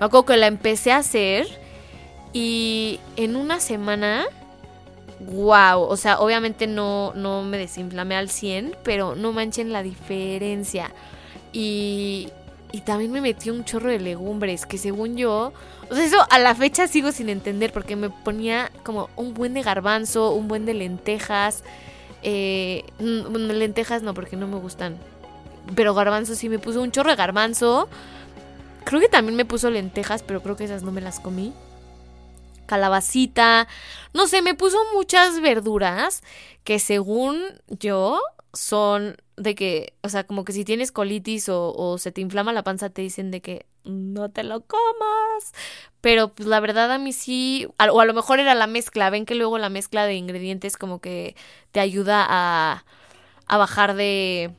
[0.00, 1.67] me acuerdo que la empecé a hacer
[2.32, 4.26] y en una semana
[5.20, 10.92] wow, o sea, obviamente no, no me desinflamé al 100, pero no manchen la diferencia.
[11.52, 12.28] Y,
[12.72, 15.52] y también me metí un chorro de legumbres, que según yo,
[15.90, 19.54] o sea, eso a la fecha sigo sin entender, porque me ponía como un buen
[19.54, 21.64] de garbanzo, un buen de lentejas.
[22.22, 24.96] Eh, lentejas no, porque no me gustan.
[25.74, 27.88] Pero garbanzo sí me puso un chorro de garbanzo.
[28.84, 31.52] Creo que también me puso lentejas, pero creo que esas no me las comí
[32.68, 33.66] calabacita,
[34.14, 36.22] no sé, me puso muchas verduras
[36.62, 38.20] que según yo
[38.52, 42.64] son de que, o sea, como que si tienes colitis o, se te inflama la
[42.64, 45.52] panza, te dicen de que no te lo comas.
[46.00, 49.26] Pero pues la verdad a mí sí, o a lo mejor era la mezcla, ven
[49.26, 51.36] que luego la mezcla de ingredientes como que
[51.72, 52.84] te ayuda a,
[53.46, 54.50] a bajar de...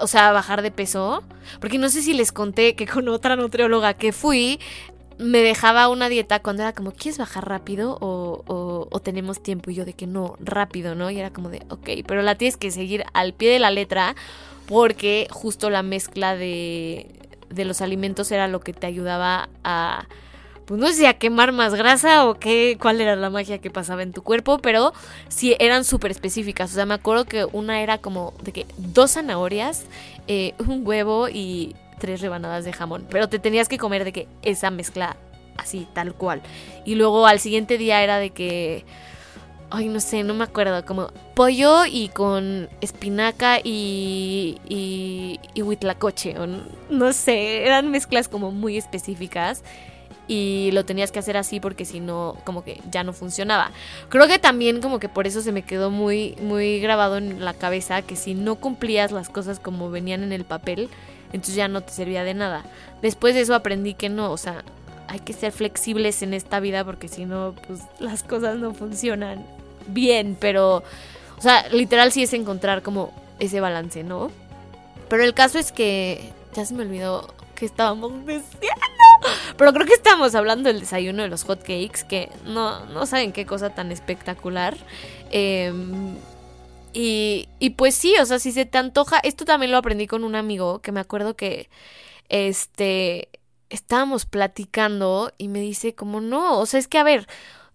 [0.00, 1.22] O sea, a bajar de peso.
[1.60, 4.58] Porque no sé si les conté que con otra nutrióloga que fui,
[5.18, 9.70] me dejaba una dieta cuando era como, ¿quieres bajar rápido o, o, tenemos tiempo?
[9.70, 11.10] Y yo de que no, rápido, ¿no?
[11.10, 14.14] Y era como de, ok, pero la tienes que seguir al pie de la letra
[14.66, 17.06] porque justo la mezcla de,
[17.48, 20.06] de los alimentos era lo que te ayudaba a,
[20.66, 24.02] pues no sé a quemar más grasa o qué, cuál era la magia que pasaba
[24.02, 24.92] en tu cuerpo, pero
[25.28, 26.72] sí eran súper específicas.
[26.72, 29.84] O sea, me acuerdo que una era como de que dos zanahorias,
[30.26, 33.06] eh, un huevo y tres rebanadas de jamón.
[33.10, 35.16] Pero te tenías que comer de que esa mezcla
[35.56, 36.42] así, tal cual.
[36.84, 38.84] Y luego al siguiente día era de que.
[39.68, 40.84] Ay, no sé, no me acuerdo.
[40.84, 44.58] Como pollo y con espinaca y.
[44.68, 45.40] y.
[45.54, 46.38] y huitlacoche.
[46.38, 46.46] O
[46.90, 49.62] no sé, eran mezclas como muy específicas
[50.28, 53.70] y lo tenías que hacer así porque si no como que ya no funcionaba.
[54.08, 57.54] Creo que también como que por eso se me quedó muy muy grabado en la
[57.54, 60.88] cabeza que si no cumplías las cosas como venían en el papel,
[61.36, 62.64] entonces ya no te servía de nada.
[63.02, 64.64] Después de eso aprendí que no, o sea,
[65.08, 69.46] hay que ser flexibles en esta vida porque si no, pues las cosas no funcionan
[69.86, 70.82] bien, pero,
[71.38, 74.30] o sea, literal sí es encontrar como ese balance, ¿no?
[75.08, 78.80] Pero el caso es que ya se me olvidó que estábamos diciendo.
[79.56, 83.32] Pero creo que estamos hablando del desayuno de los hot cakes, que no, no saben
[83.32, 84.76] qué cosa tan espectacular.
[85.30, 85.72] Eh,
[86.98, 90.34] y, pues sí, o sea, si se te antoja, esto también lo aprendí con un
[90.34, 91.68] amigo que me acuerdo que,
[92.30, 93.28] este,
[93.68, 97.28] estábamos platicando y me dice como no, o sea, es que a ver,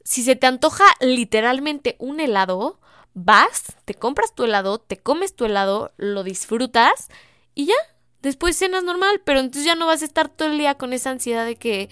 [0.04, 2.80] si se te antoja literalmente un helado,
[3.14, 7.10] vas, te compras tu helado, te comes tu helado, lo disfrutas
[7.54, 7.76] y ya,
[8.22, 11.10] Después cenas normal, pero entonces ya no vas a estar todo el día con esa
[11.10, 11.90] ansiedad de que,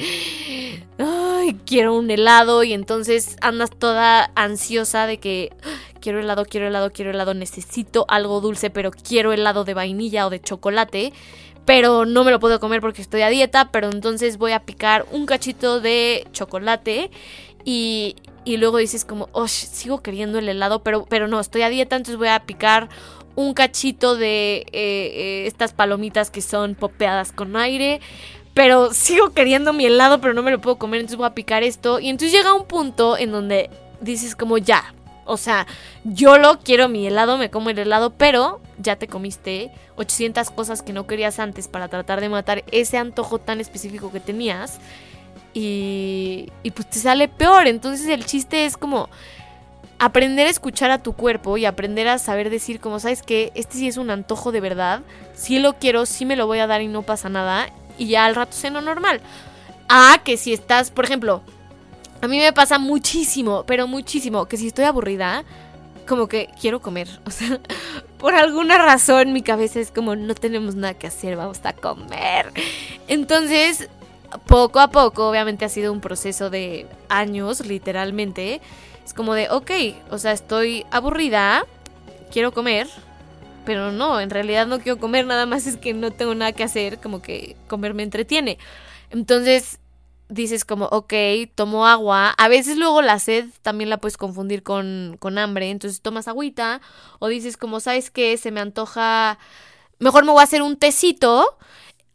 [0.99, 5.51] ay, quiero un helado y entonces andas toda ansiosa de que
[5.99, 10.29] quiero helado, quiero helado, quiero helado, necesito algo dulce, pero quiero helado de vainilla o
[10.29, 11.13] de chocolate,
[11.65, 15.05] pero no me lo puedo comer porque estoy a dieta, pero entonces voy a picar
[15.11, 17.11] un cachito de chocolate
[17.63, 21.69] y, y luego dices como, oh, sigo queriendo el helado, pero, pero no, estoy a
[21.69, 22.89] dieta, entonces voy a picar
[23.35, 28.01] un cachito de eh, eh, estas palomitas que son popeadas con aire.
[28.53, 31.63] Pero sigo queriendo mi helado, pero no me lo puedo comer, entonces voy a picar
[31.63, 31.99] esto.
[31.99, 33.69] Y entonces llega un punto en donde
[34.01, 34.93] dices como ya,
[35.29, 35.67] o sea,
[36.03, 40.81] yo lo quiero mi helado, me como el helado, pero ya te comiste 800 cosas
[40.81, 44.79] que no querías antes para tratar de matar ese antojo tan específico que tenías.
[45.53, 47.67] Y, y pues te sale peor.
[47.67, 49.09] Entonces el chiste es como
[49.99, 53.77] aprender a escuchar a tu cuerpo y aprender a saber decir como, ¿sabes que Este
[53.77, 55.01] sí es un antojo de verdad.
[55.35, 57.69] Si lo quiero, sí me lo voy a dar y no pasa nada.
[57.97, 59.21] Y ya al rato ceno normal.
[59.89, 61.43] Ah, que si estás, por ejemplo,
[62.21, 65.43] a mí me pasa muchísimo, pero muchísimo, que si estoy aburrida,
[66.07, 67.07] como que quiero comer.
[67.25, 67.59] O sea,
[68.17, 72.51] por alguna razón mi cabeza es como, no tenemos nada que hacer, vamos a comer.
[73.07, 73.87] Entonces,
[74.45, 78.61] poco a poco, obviamente ha sido un proceso de años, literalmente.
[79.05, 79.71] Es como de, ok,
[80.11, 81.65] o sea, estoy aburrida,
[82.31, 82.87] quiero comer,
[83.65, 86.63] pero no, en realidad no quiero comer, nada más es que no tengo nada que
[86.63, 88.57] hacer, como que comer me entretiene.
[89.11, 89.79] Entonces,
[90.29, 91.13] dices como, ok,
[91.55, 92.29] tomo agua.
[92.37, 95.69] A veces luego la sed también la puedes confundir con, con hambre.
[95.69, 96.81] Entonces tomas agüita.
[97.19, 98.37] O dices como, ¿sabes qué?
[98.37, 99.37] Se me antoja...
[99.97, 101.57] Mejor me voy a hacer un tecito.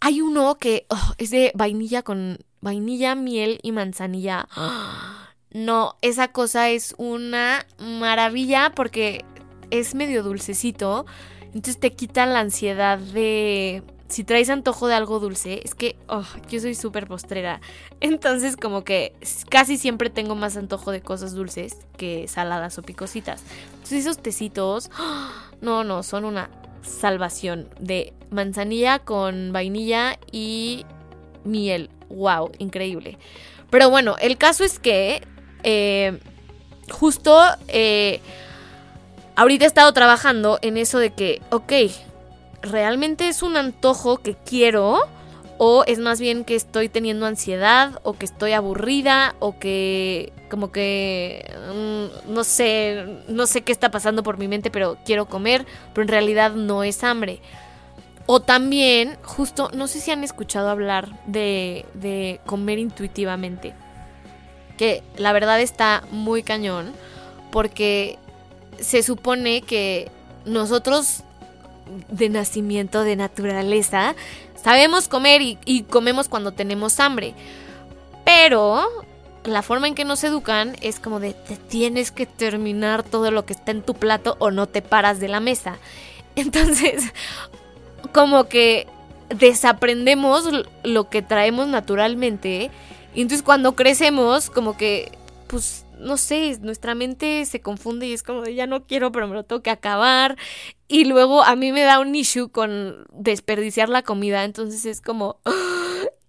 [0.00, 4.48] Hay uno que oh, es de vainilla con vainilla, miel y manzanilla.
[5.56, 9.24] No, esa cosa es una maravilla porque
[9.70, 11.06] es medio dulcecito.
[11.46, 16.22] Entonces te quita la ansiedad de si traes antojo de algo dulce, es que oh,
[16.48, 17.60] yo soy súper postrera.
[18.00, 19.12] Entonces como que
[19.48, 23.42] casi siempre tengo más antojo de cosas dulces que saladas o picositas.
[23.72, 24.88] Entonces esos tecitos,
[25.60, 26.48] no, no, son una
[26.82, 30.86] salvación de manzanilla con vainilla y
[31.42, 31.90] miel.
[32.08, 32.52] ¡Wow!
[32.58, 33.18] Increíble.
[33.68, 35.26] Pero bueno, el caso es que
[35.64, 36.20] eh,
[36.88, 38.20] justo eh,
[39.34, 41.72] ahorita he estado trabajando en eso de que, ok,
[42.64, 45.00] ¿realmente es un antojo que quiero?
[45.58, 48.00] ¿O es más bien que estoy teniendo ansiedad?
[48.02, 49.34] ¿O que estoy aburrida?
[49.38, 54.70] ¿O que como que mm, no sé, no sé qué está pasando por mi mente,
[54.70, 57.40] pero quiero comer, pero en realidad no es hambre?
[58.26, 63.74] O también, justo, no sé si han escuchado hablar de, de comer intuitivamente.
[64.78, 66.92] Que la verdad está muy cañón.
[67.52, 68.18] Porque
[68.80, 70.10] se supone que
[70.44, 71.22] nosotros
[72.08, 74.14] de nacimiento, de naturaleza,
[74.62, 77.34] sabemos comer y, comemos cuando tenemos hambre.
[78.24, 78.84] Pero
[79.44, 83.44] la forma en que nos educan es como de te tienes que terminar todo lo
[83.44, 85.78] que está en tu plato o no te paras de la mesa.
[86.36, 87.04] Entonces,
[88.12, 88.86] como que
[89.28, 90.48] desaprendemos
[90.82, 92.70] lo que traemos naturalmente.
[93.14, 95.12] Y entonces cuando crecemos, como que,
[95.46, 99.34] pues no sé, nuestra mente se confunde y es como ya no quiero, pero me
[99.34, 100.36] lo tengo que acabar.
[100.88, 105.40] Y luego a mí me da un issue con desperdiciar la comida, entonces es como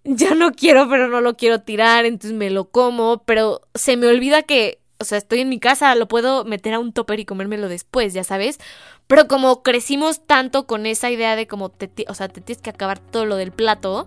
[0.04, 4.06] ya no quiero, pero no lo quiero tirar, entonces me lo como, pero se me
[4.06, 7.24] olvida que, o sea, estoy en mi casa, lo puedo meter a un topper y
[7.24, 8.58] comérmelo después, ya sabes.
[9.06, 12.70] Pero como crecimos tanto con esa idea de como te, o sea, te tienes que
[12.70, 14.06] acabar todo lo del plato,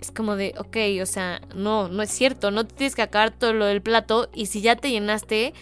[0.00, 3.52] es como de, ok, o sea, no, no es cierto, no tienes que acabar todo
[3.52, 5.54] lo del plato y si ya te llenaste,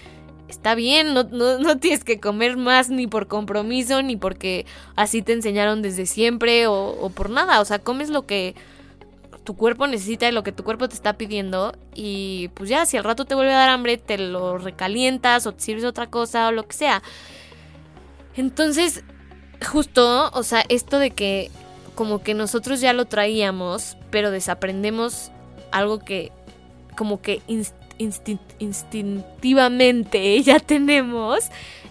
[0.49, 5.33] está bien, no, no, tienes que comer más ni por compromiso, ni porque así te
[5.33, 8.55] enseñaron desde siempre o, o, por nada, o sea, comes lo que
[9.44, 12.96] tu cuerpo necesita y lo que tu cuerpo te está pidiendo y pues ya, si
[12.96, 16.49] al rato te vuelve a dar hambre, te lo recalientas o te sirves otra cosa
[16.49, 17.03] o lo que sea.
[18.35, 19.03] Entonces,
[19.64, 21.51] justo, o sea, esto de que
[21.96, 25.32] como que nosotros ya lo traíamos, pero desaprendemos
[25.72, 26.30] algo que
[26.96, 27.42] como que
[27.98, 31.50] instintivamente ya tenemos,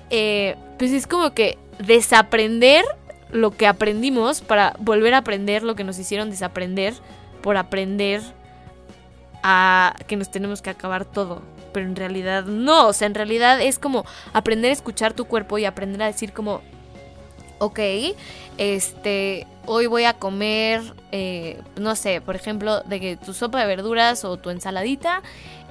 [0.10, 2.86] eh, pues es como que desaprender
[3.32, 6.94] lo que aprendimos para volver a aprender lo que nos hicieron desaprender
[7.41, 8.22] por aprender
[9.44, 11.41] a que nos tenemos que acabar todo.
[11.74, 15.58] Pero en realidad no, o sea, en realidad es como aprender a escuchar tu cuerpo
[15.58, 16.62] y aprender a decir como,
[17.60, 17.80] ok,
[18.58, 20.82] este, hoy voy a comer,
[21.12, 25.22] eh, no sé, por ejemplo, de que tu sopa de verduras o tu ensaladita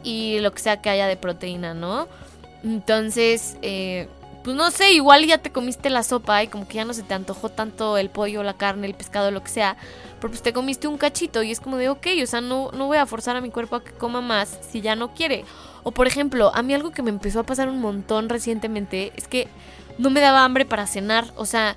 [0.02, 2.08] y lo que sea que haya de proteína, ¿no?
[2.62, 4.08] Entonces, eh,
[4.42, 7.02] pues no sé, igual ya te comiste la sopa y como que ya no se
[7.02, 9.76] te antojó tanto el pollo, la carne, el pescado, lo que sea,
[10.20, 12.86] pero pues te comiste un cachito y es como de, ok, o sea, no, no
[12.86, 15.44] voy a forzar a mi cuerpo a que coma más si ya no quiere.
[15.82, 19.28] O por ejemplo, a mí algo que me empezó a pasar un montón recientemente es
[19.28, 19.48] que
[19.98, 21.76] no me daba hambre para cenar, o sea,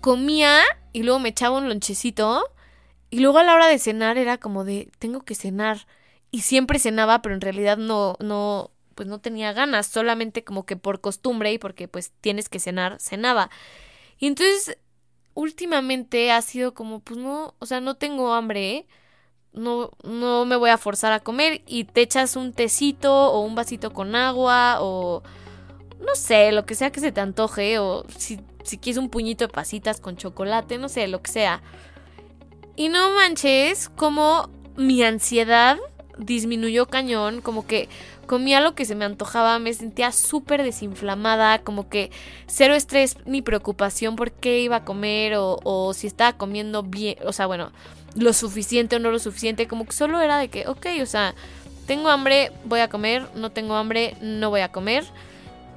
[0.00, 0.60] comía
[0.92, 2.44] y luego me echaba un lonchecito
[3.10, 5.86] y luego a la hora de cenar era como de, tengo que cenar.
[6.30, 10.76] Y siempre cenaba, pero en realidad no, no, pues no tenía ganas, solamente como que
[10.76, 13.50] por costumbre y porque pues tienes que cenar, cenaba.
[14.18, 14.78] Y entonces
[15.34, 18.86] últimamente ha sido como, pues no, o sea, no tengo hambre,
[19.52, 23.56] no, no me voy a forzar a comer y te echas un tecito o un
[23.56, 25.24] vasito con agua o
[26.00, 29.46] no sé, lo que sea que se te antoje o si, si quieres un puñito
[29.46, 31.62] de pasitas con chocolate, no sé, lo que sea.
[32.76, 35.78] Y no manches, como mi ansiedad
[36.18, 37.88] disminuyó cañón, como que
[38.26, 42.10] comía lo que se me antojaba, me sentía súper desinflamada, como que
[42.46, 47.32] cero estrés ni preocupación por qué iba a comer o, si estaba comiendo bien, o
[47.32, 47.72] sea, bueno,
[48.14, 51.34] lo suficiente o no lo suficiente, como que solo era de que, ok, o sea,
[51.86, 55.04] tengo hambre, voy a comer, no tengo hambre, no voy a comer.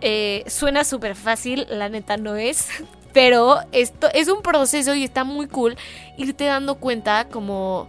[0.02, 2.68] Eh, suena súper fácil, la neta no es,
[3.14, 5.78] pero esto es un proceso y está muy cool
[6.18, 7.88] irte dando cuenta como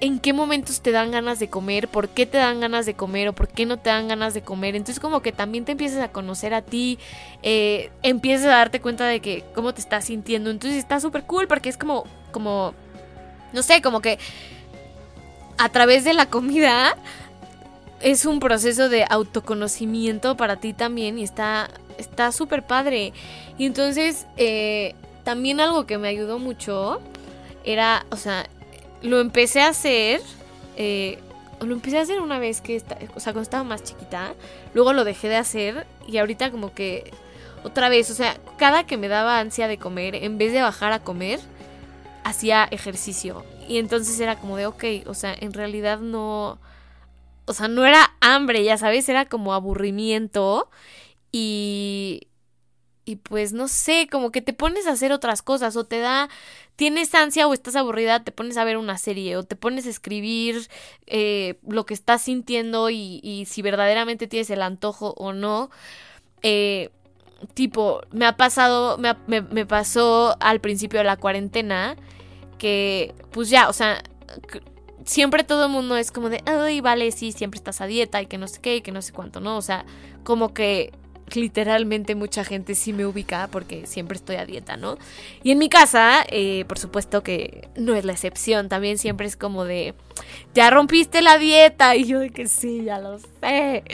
[0.00, 3.28] en qué momentos te dan ganas de comer, por qué te dan ganas de comer
[3.28, 4.76] o por qué no te dan ganas de comer.
[4.76, 6.98] Entonces como que también te empiezas a conocer a ti,
[7.42, 10.50] eh, empiezas a darte cuenta de que cómo te estás sintiendo.
[10.50, 12.74] Entonces está súper cool porque es como, como,
[13.52, 14.18] no sé, como que
[15.58, 16.96] a través de la comida
[18.04, 23.14] es un proceso de autoconocimiento para ti también y está está súper padre.
[23.56, 24.94] Y entonces eh,
[25.24, 27.00] también algo que me ayudó mucho
[27.64, 28.46] era, o sea,
[29.00, 30.20] lo empecé a hacer.
[30.76, 31.18] Eh,
[31.60, 32.82] lo empecé a hacer una vez que,
[33.14, 34.34] o sea, cuando estaba más chiquita.
[34.74, 37.10] Luego lo dejé de hacer y ahorita como que
[37.62, 40.92] otra vez, o sea, cada que me daba ansia de comer, en vez de bajar
[40.92, 41.40] a comer,
[42.22, 43.46] hacía ejercicio.
[43.66, 46.58] Y entonces era como de, ok, o sea, en realidad no,
[47.46, 50.70] o sea, no era hambre, ya sabes, era como aburrimiento
[51.32, 52.28] y,
[53.04, 56.28] y pues no sé, como que te pones a hacer otras cosas o te da,
[56.76, 59.90] tienes ansia o estás aburrida, te pones a ver una serie o te pones a
[59.90, 60.68] escribir
[61.06, 65.70] eh, lo que estás sintiendo y, y, si verdaderamente tienes el antojo o no.
[66.42, 66.90] Eh,
[67.54, 71.96] tipo, me ha pasado, me, me, me pasó al principio de la cuarentena
[72.58, 74.02] que pues ya, o sea,
[75.04, 78.26] siempre todo el mundo es como de, ay, vale, sí, siempre estás a dieta y
[78.26, 79.56] que no sé qué y que no sé cuánto, ¿no?
[79.56, 79.84] O sea,
[80.24, 80.92] como que
[81.32, 84.98] literalmente mucha gente sí me ubica porque siempre estoy a dieta, ¿no?
[85.42, 89.36] Y en mi casa, eh, por supuesto que no es la excepción, también siempre es
[89.36, 89.94] como de,
[90.54, 93.84] ya rompiste la dieta y yo de que sí, ya lo sé.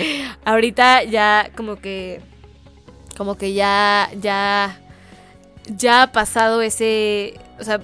[0.44, 2.20] Ahorita ya como que,
[3.16, 4.80] como que ya, ya,
[5.66, 7.80] ya ha pasado ese, o sea,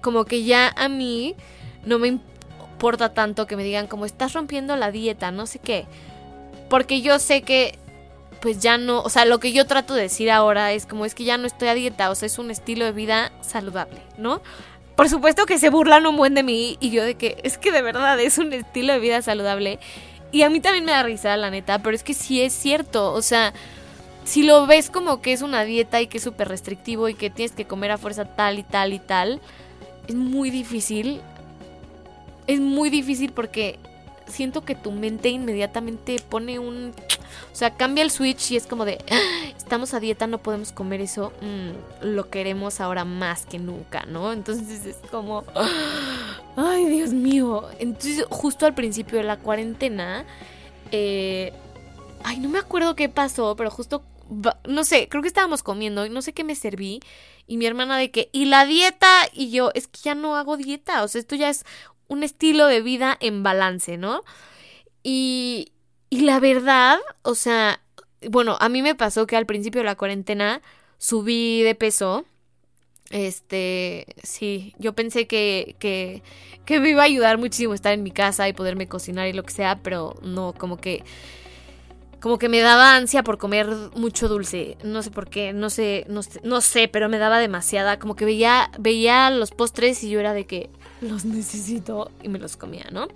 [0.00, 1.34] como que ya a mí
[1.84, 2.35] no me importa
[2.78, 5.86] tanto que me digan como estás rompiendo la dieta, no sé qué.
[6.68, 7.78] Porque yo sé que
[8.40, 11.14] pues ya no, o sea, lo que yo trato de decir ahora es como es
[11.14, 14.42] que ya no estoy a dieta, o sea, es un estilo de vida saludable, ¿no?
[14.94, 17.72] Por supuesto que se burlan un buen de mí y yo de que es que
[17.72, 19.78] de verdad es un estilo de vida saludable.
[20.32, 23.12] Y a mí también me da risa, la neta, pero es que sí es cierto,
[23.12, 23.52] o sea,
[24.24, 27.30] si lo ves como que es una dieta y que es súper restrictivo y que
[27.30, 29.40] tienes que comer a fuerza tal y tal y tal,
[30.08, 31.20] es muy difícil.
[32.46, 33.78] Es muy difícil porque
[34.26, 36.92] siento que tu mente inmediatamente pone un...
[37.52, 40.72] O sea, cambia el switch y es como de, ah, estamos a dieta, no podemos
[40.72, 44.32] comer eso, mm, lo queremos ahora más que nunca, ¿no?
[44.32, 45.44] Entonces es como,
[46.56, 47.68] ay Dios mío.
[47.78, 50.24] Entonces justo al principio de la cuarentena,
[50.92, 51.52] eh,
[52.24, 54.02] ay, no me acuerdo qué pasó, pero justo,
[54.66, 57.00] no sé, creo que estábamos comiendo y no sé qué me serví.
[57.48, 60.56] Y mi hermana de que, y la dieta, y yo, es que ya no hago
[60.56, 61.64] dieta, o sea, esto ya es
[62.08, 64.22] un estilo de vida en balance, ¿no?
[65.02, 65.72] Y,
[66.10, 67.80] y la verdad, o sea,
[68.28, 70.62] bueno, a mí me pasó que al principio de la cuarentena
[70.98, 72.24] subí de peso.
[73.10, 76.22] Este, sí, yo pensé que, que,
[76.64, 79.44] que me iba a ayudar muchísimo estar en mi casa y poderme cocinar y lo
[79.44, 81.04] que sea, pero no, como que
[82.20, 84.76] como que me daba ansia por comer mucho dulce.
[84.82, 88.00] No sé por qué, no sé, no sé, no sé, pero me daba demasiada.
[88.00, 90.70] Como que veía, veía los postres y yo era de que
[91.00, 93.08] los necesito y me los comía, ¿no?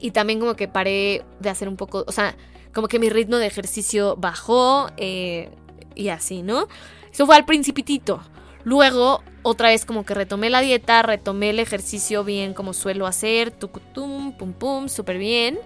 [0.00, 2.36] Y también como que paré de hacer un poco, o sea,
[2.72, 5.50] como que mi ritmo de ejercicio bajó eh,
[5.94, 6.68] y así, ¿no?
[7.12, 8.20] Eso fue al principitito.
[8.64, 13.50] Luego, otra vez como que retomé la dieta, retomé el ejercicio bien como suelo hacer,
[13.50, 15.58] tucutum, pum pum, súper bien.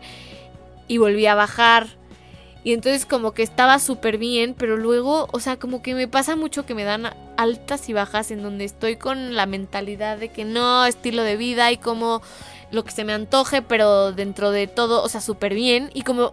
[0.89, 1.87] Y volví a bajar
[2.65, 6.37] Y entonces como que estaba súper bien, pero luego, o sea, como que me pasa
[6.37, 7.11] mucho que me dan
[7.43, 11.72] altas y bajas en donde estoy con la mentalidad de que no, estilo de vida
[11.72, 12.22] y como
[12.70, 15.90] lo que se me antoje, pero dentro de todo, o sea, súper bien.
[15.93, 16.32] Y como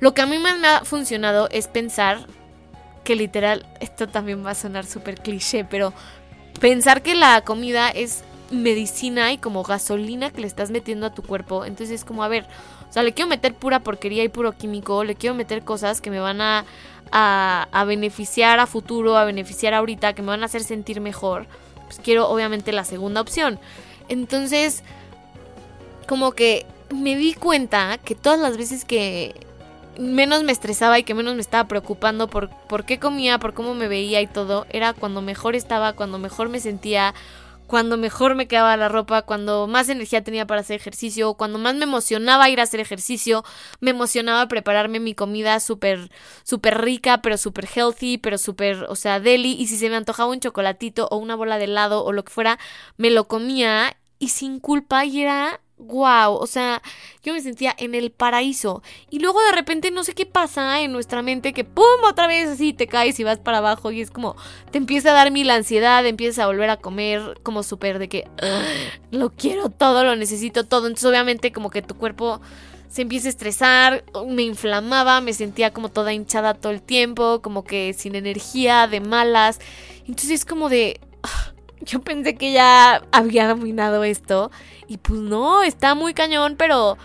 [0.00, 2.26] lo que a mí más me ha funcionado es pensar
[3.04, 5.94] que literal, esto también va a sonar súper cliché, pero
[6.60, 11.22] pensar que la comida es medicina y como gasolina que le estás metiendo a tu
[11.22, 11.64] cuerpo.
[11.64, 12.46] Entonces es como, a ver,
[12.88, 16.10] o sea, le quiero meter pura porquería y puro químico, le quiero meter cosas que
[16.10, 16.64] me van a,
[17.12, 21.46] a, beneficiar a futuro, a beneficiar ahorita, que me van a hacer sentir mejor.
[21.86, 23.58] Pues quiero obviamente la segunda opción.
[24.08, 24.82] Entonces,
[26.06, 29.34] como que me di cuenta que todas las veces que
[29.98, 33.74] menos me estresaba y que menos me estaba preocupando por, por qué comía, por cómo
[33.74, 37.14] me veía y todo, era cuando mejor estaba, cuando mejor me sentía,
[37.68, 41.76] cuando mejor me quedaba la ropa, cuando más energía tenía para hacer ejercicio, cuando más
[41.76, 43.44] me emocionaba ir a hacer ejercicio,
[43.80, 46.10] me emocionaba prepararme mi comida súper,
[46.42, 50.30] súper rica, pero súper healthy, pero súper, o sea, deli, y si se me antojaba
[50.30, 52.58] un chocolatito o una bola de helado o lo que fuera,
[52.96, 56.82] me lo comía y sin culpa y era wow, o sea,
[57.22, 58.82] yo me sentía en el paraíso.
[59.10, 62.48] Y luego de repente no sé qué pasa en nuestra mente que pum, otra vez
[62.48, 64.36] así te caes y vas para abajo y es como
[64.70, 68.28] te empieza a dar mil ansiedad, empiezas a volver a comer como súper de que
[69.10, 70.86] lo quiero todo, lo necesito todo.
[70.86, 72.40] Entonces obviamente como que tu cuerpo
[72.88, 77.64] se empieza a estresar, me inflamaba, me sentía como toda hinchada todo el tiempo, como
[77.64, 79.60] que sin energía, de malas.
[80.00, 81.00] Entonces es como de
[81.84, 84.50] yo pensé que ya había dominado esto.
[84.86, 86.96] Y pues no, está muy cañón, pero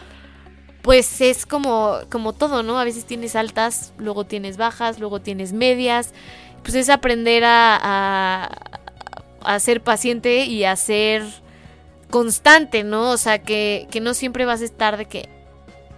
[0.81, 2.79] pues es como, como todo, ¿no?
[2.79, 6.13] A veces tienes altas, luego tienes bajas, luego tienes medias.
[6.61, 8.49] Pues es aprender a,
[9.41, 11.23] a, ser paciente y a ser
[12.09, 13.11] constante, ¿no?
[13.11, 15.29] O sea, que, que no siempre vas a estar de que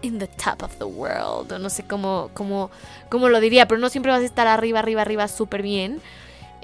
[0.01, 2.69] in the top of the world, o no sé cómo, cómo,
[3.09, 6.01] cómo lo diría, pero no siempre vas a estar arriba, arriba, arriba súper bien.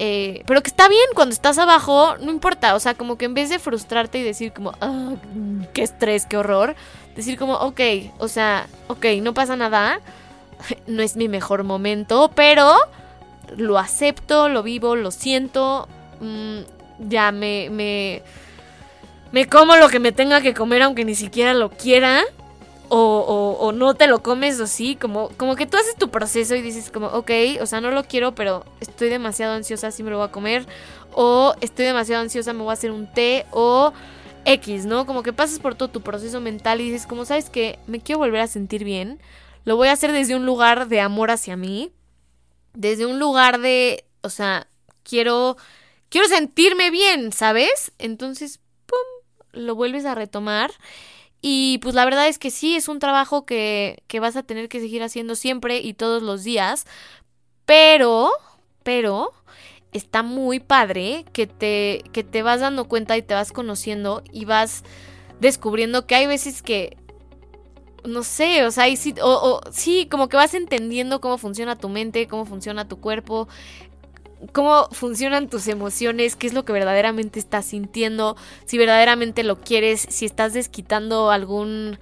[0.03, 2.73] Eh, pero que está bien cuando estás abajo, no importa.
[2.73, 5.13] O sea, como que en vez de frustrarte y decir como, ah,
[5.73, 6.75] qué estrés, qué horror,
[7.15, 7.79] decir como, ok,
[8.17, 9.99] o sea, ok, no pasa nada.
[10.87, 12.75] No es mi mejor momento, pero
[13.55, 15.87] lo acepto, lo vivo, lo siento.
[16.19, 16.61] Mm,
[17.07, 18.23] ya me, me,
[19.31, 22.23] me como lo que me tenga que comer, aunque ni siquiera lo quiera
[22.93, 26.55] o, o, no te lo comes o sí, como, como que tú haces tu proceso
[26.55, 27.31] y dices como, ok,
[27.61, 30.67] o sea, no lo quiero, pero estoy demasiado ansiosa, sí me lo voy a comer,
[31.13, 33.93] o estoy demasiado ansiosa, me voy a hacer un té, o
[34.43, 35.05] X, ¿no?
[35.05, 38.19] Como que pasas por todo tu proceso mental y dices como, ¿sabes que Me quiero
[38.19, 39.21] volver a sentir bien,
[39.63, 41.93] lo voy a hacer desde un lugar de amor hacia mí,
[42.73, 44.67] desde un lugar de, o sea,
[45.03, 45.55] quiero,
[46.09, 47.93] quiero sentirme bien, ¿sabes?
[47.99, 48.97] Entonces, ¡pum!,
[49.53, 50.71] lo vuelves a retomar
[51.41, 54.69] y pues la verdad es que sí, es un trabajo que, que vas a tener
[54.69, 56.85] que seguir haciendo siempre y todos los días.
[57.65, 58.31] Pero,
[58.83, 59.31] pero,
[59.91, 64.45] está muy padre que te, que te vas dando cuenta y te vas conociendo y
[64.45, 64.83] vas
[65.39, 66.97] descubriendo que hay veces que
[68.03, 71.87] no sé, o sea, sí, o, o, sí, como que vas entendiendo cómo funciona tu
[71.87, 73.47] mente, cómo funciona tu cuerpo,
[74.51, 78.35] cómo funcionan tus emociones, qué es lo que verdaderamente estás sintiendo,
[78.65, 81.99] si verdaderamente lo quieres, si estás desquitando algún,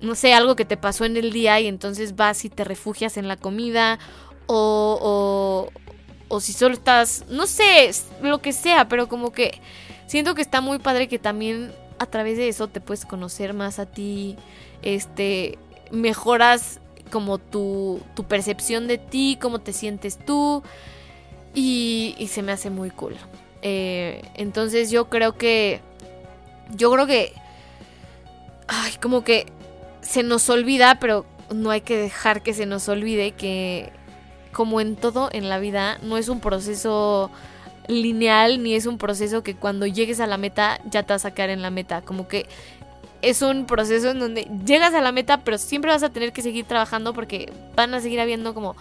[0.00, 3.16] no sé, algo que te pasó en el día y entonces vas y te refugias
[3.16, 3.98] en la comida
[4.46, 5.80] o, o,
[6.28, 7.90] o si solo estás, no sé,
[8.22, 9.60] lo que sea, pero como que
[10.06, 13.78] siento que está muy padre que también a través de eso te puedes conocer más
[13.78, 14.36] a ti,
[14.82, 15.58] este,
[15.90, 20.62] mejoras como tu, tu percepción de ti, cómo te sientes tú.
[21.54, 23.16] Y, se me hace muy cool.
[23.62, 25.80] Eh, entonces yo creo que...
[26.74, 27.32] Yo creo que...
[28.68, 29.46] Ay, como que
[30.00, 33.92] se nos olvida, pero no hay que dejar que se nos olvide que
[34.52, 37.30] como en todo en la vida, no es un proceso
[37.88, 41.32] lineal ni es un proceso que cuando llegues a la meta ya te vas a
[41.32, 42.02] quedar en la meta.
[42.02, 42.46] Como que
[43.22, 46.42] es un proceso en donde llegas a la meta, pero siempre vas a tener que
[46.42, 48.76] seguir trabajando porque van a seguir habiendo como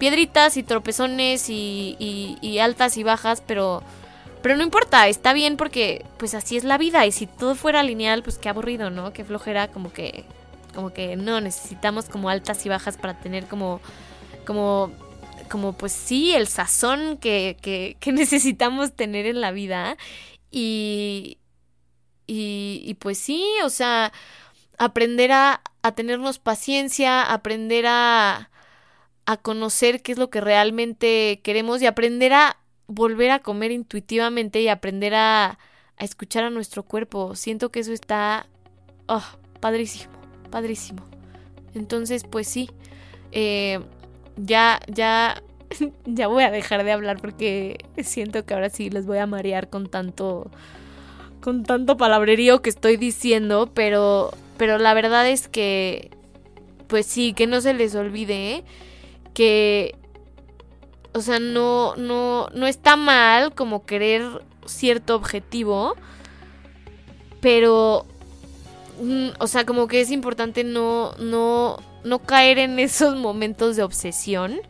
[0.00, 3.82] piedritas y tropezones y, altas y bajas, pero,
[4.42, 7.82] pero no importa, está bien porque pues así es la vida y si todo fuera
[7.82, 9.12] lineal, pues qué aburrido, ¿no?
[9.12, 10.24] Qué flojera, como que,
[10.74, 13.82] como que no, necesitamos como altas y bajas para tener como,
[14.46, 14.90] como,
[15.50, 19.98] como pues sí, el sazón que, que, que necesitamos tener en la vida
[20.50, 21.36] y,
[22.26, 24.14] y, y pues sí, o sea,
[24.78, 28.49] aprender a, a tenernos paciencia, aprender a
[29.30, 32.56] a conocer qué es lo que realmente queremos y aprender a
[32.88, 35.58] volver a comer intuitivamente y aprender a,
[35.98, 37.36] escuchar a nuestro cuerpo.
[37.36, 38.46] Siento que eso está
[39.06, 39.22] oh,
[39.60, 40.12] padrísimo,
[40.50, 41.04] padrísimo.
[41.74, 42.70] Entonces, pues sí,
[43.32, 43.80] eh,
[44.36, 45.42] ya, ya,
[46.06, 49.68] ya voy a dejar de hablar porque siento que ahora sí les voy a marear
[49.68, 50.50] con tanto,
[51.40, 56.10] con tanto palabrerío que estoy diciendo, pero, pero la verdad es que,
[56.88, 58.64] pues sí, que no se les olvide
[59.40, 59.94] que,
[61.14, 65.96] o sea, no, no, no está mal como querer cierto objetivo,
[67.40, 68.04] pero,
[69.00, 73.82] mm, o sea, como que es importante no, no, no caer en esos momentos de
[73.82, 74.60] obsesión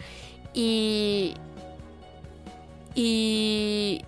[0.54, 1.34] y,
[2.94, 4.02] y,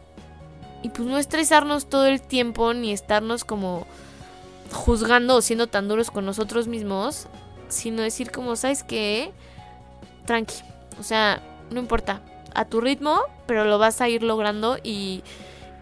[0.85, 3.85] y pues no estresarnos todo el tiempo ni estarnos como
[4.71, 7.27] juzgando o siendo tan duros con nosotros mismos,
[7.69, 9.33] sino decir como, ¿sabes qué?
[10.27, 10.55] Tranqui,
[10.99, 12.21] o sea, no importa,
[12.55, 15.23] a tu ritmo, pero lo vas a ir logrando y,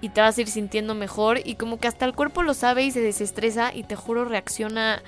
[0.01, 1.41] y te vas a ir sintiendo mejor.
[1.45, 5.03] Y como que hasta el cuerpo lo sabe y se desestresa y te juro reacciona...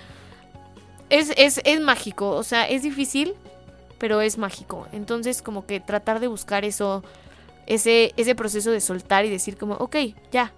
[1.11, 3.35] Es, es, es mágico, o sea, es difícil,
[3.99, 4.89] pero es mágico.
[4.93, 7.05] Entonces como que tratar de buscar eso,
[7.67, 9.97] ese, ese proceso de soltar y decir como, ok,
[10.31, 10.53] ya,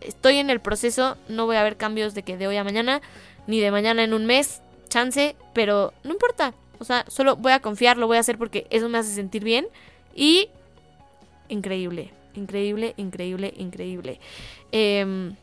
[0.00, 3.02] estoy en el proceso, no voy a ver cambios de que de hoy a mañana,
[3.46, 6.54] ni de mañana en un mes, chance, pero no importa.
[6.78, 9.44] O sea, solo voy a confiar, lo voy a hacer porque eso me hace sentir
[9.44, 9.66] bien
[10.14, 10.48] y
[11.48, 14.20] increíble, increíble, increíble, increíble.
[14.72, 15.34] Em,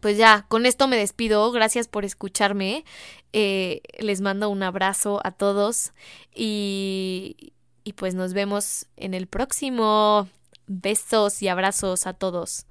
[0.00, 1.50] pues ya, con esto me despido.
[1.52, 2.84] Gracias por escucharme.
[3.32, 5.92] Eh, les mando un abrazo a todos
[6.34, 7.52] y,
[7.84, 10.28] y pues nos vemos en el próximo.
[10.66, 12.66] Besos y abrazos a todos.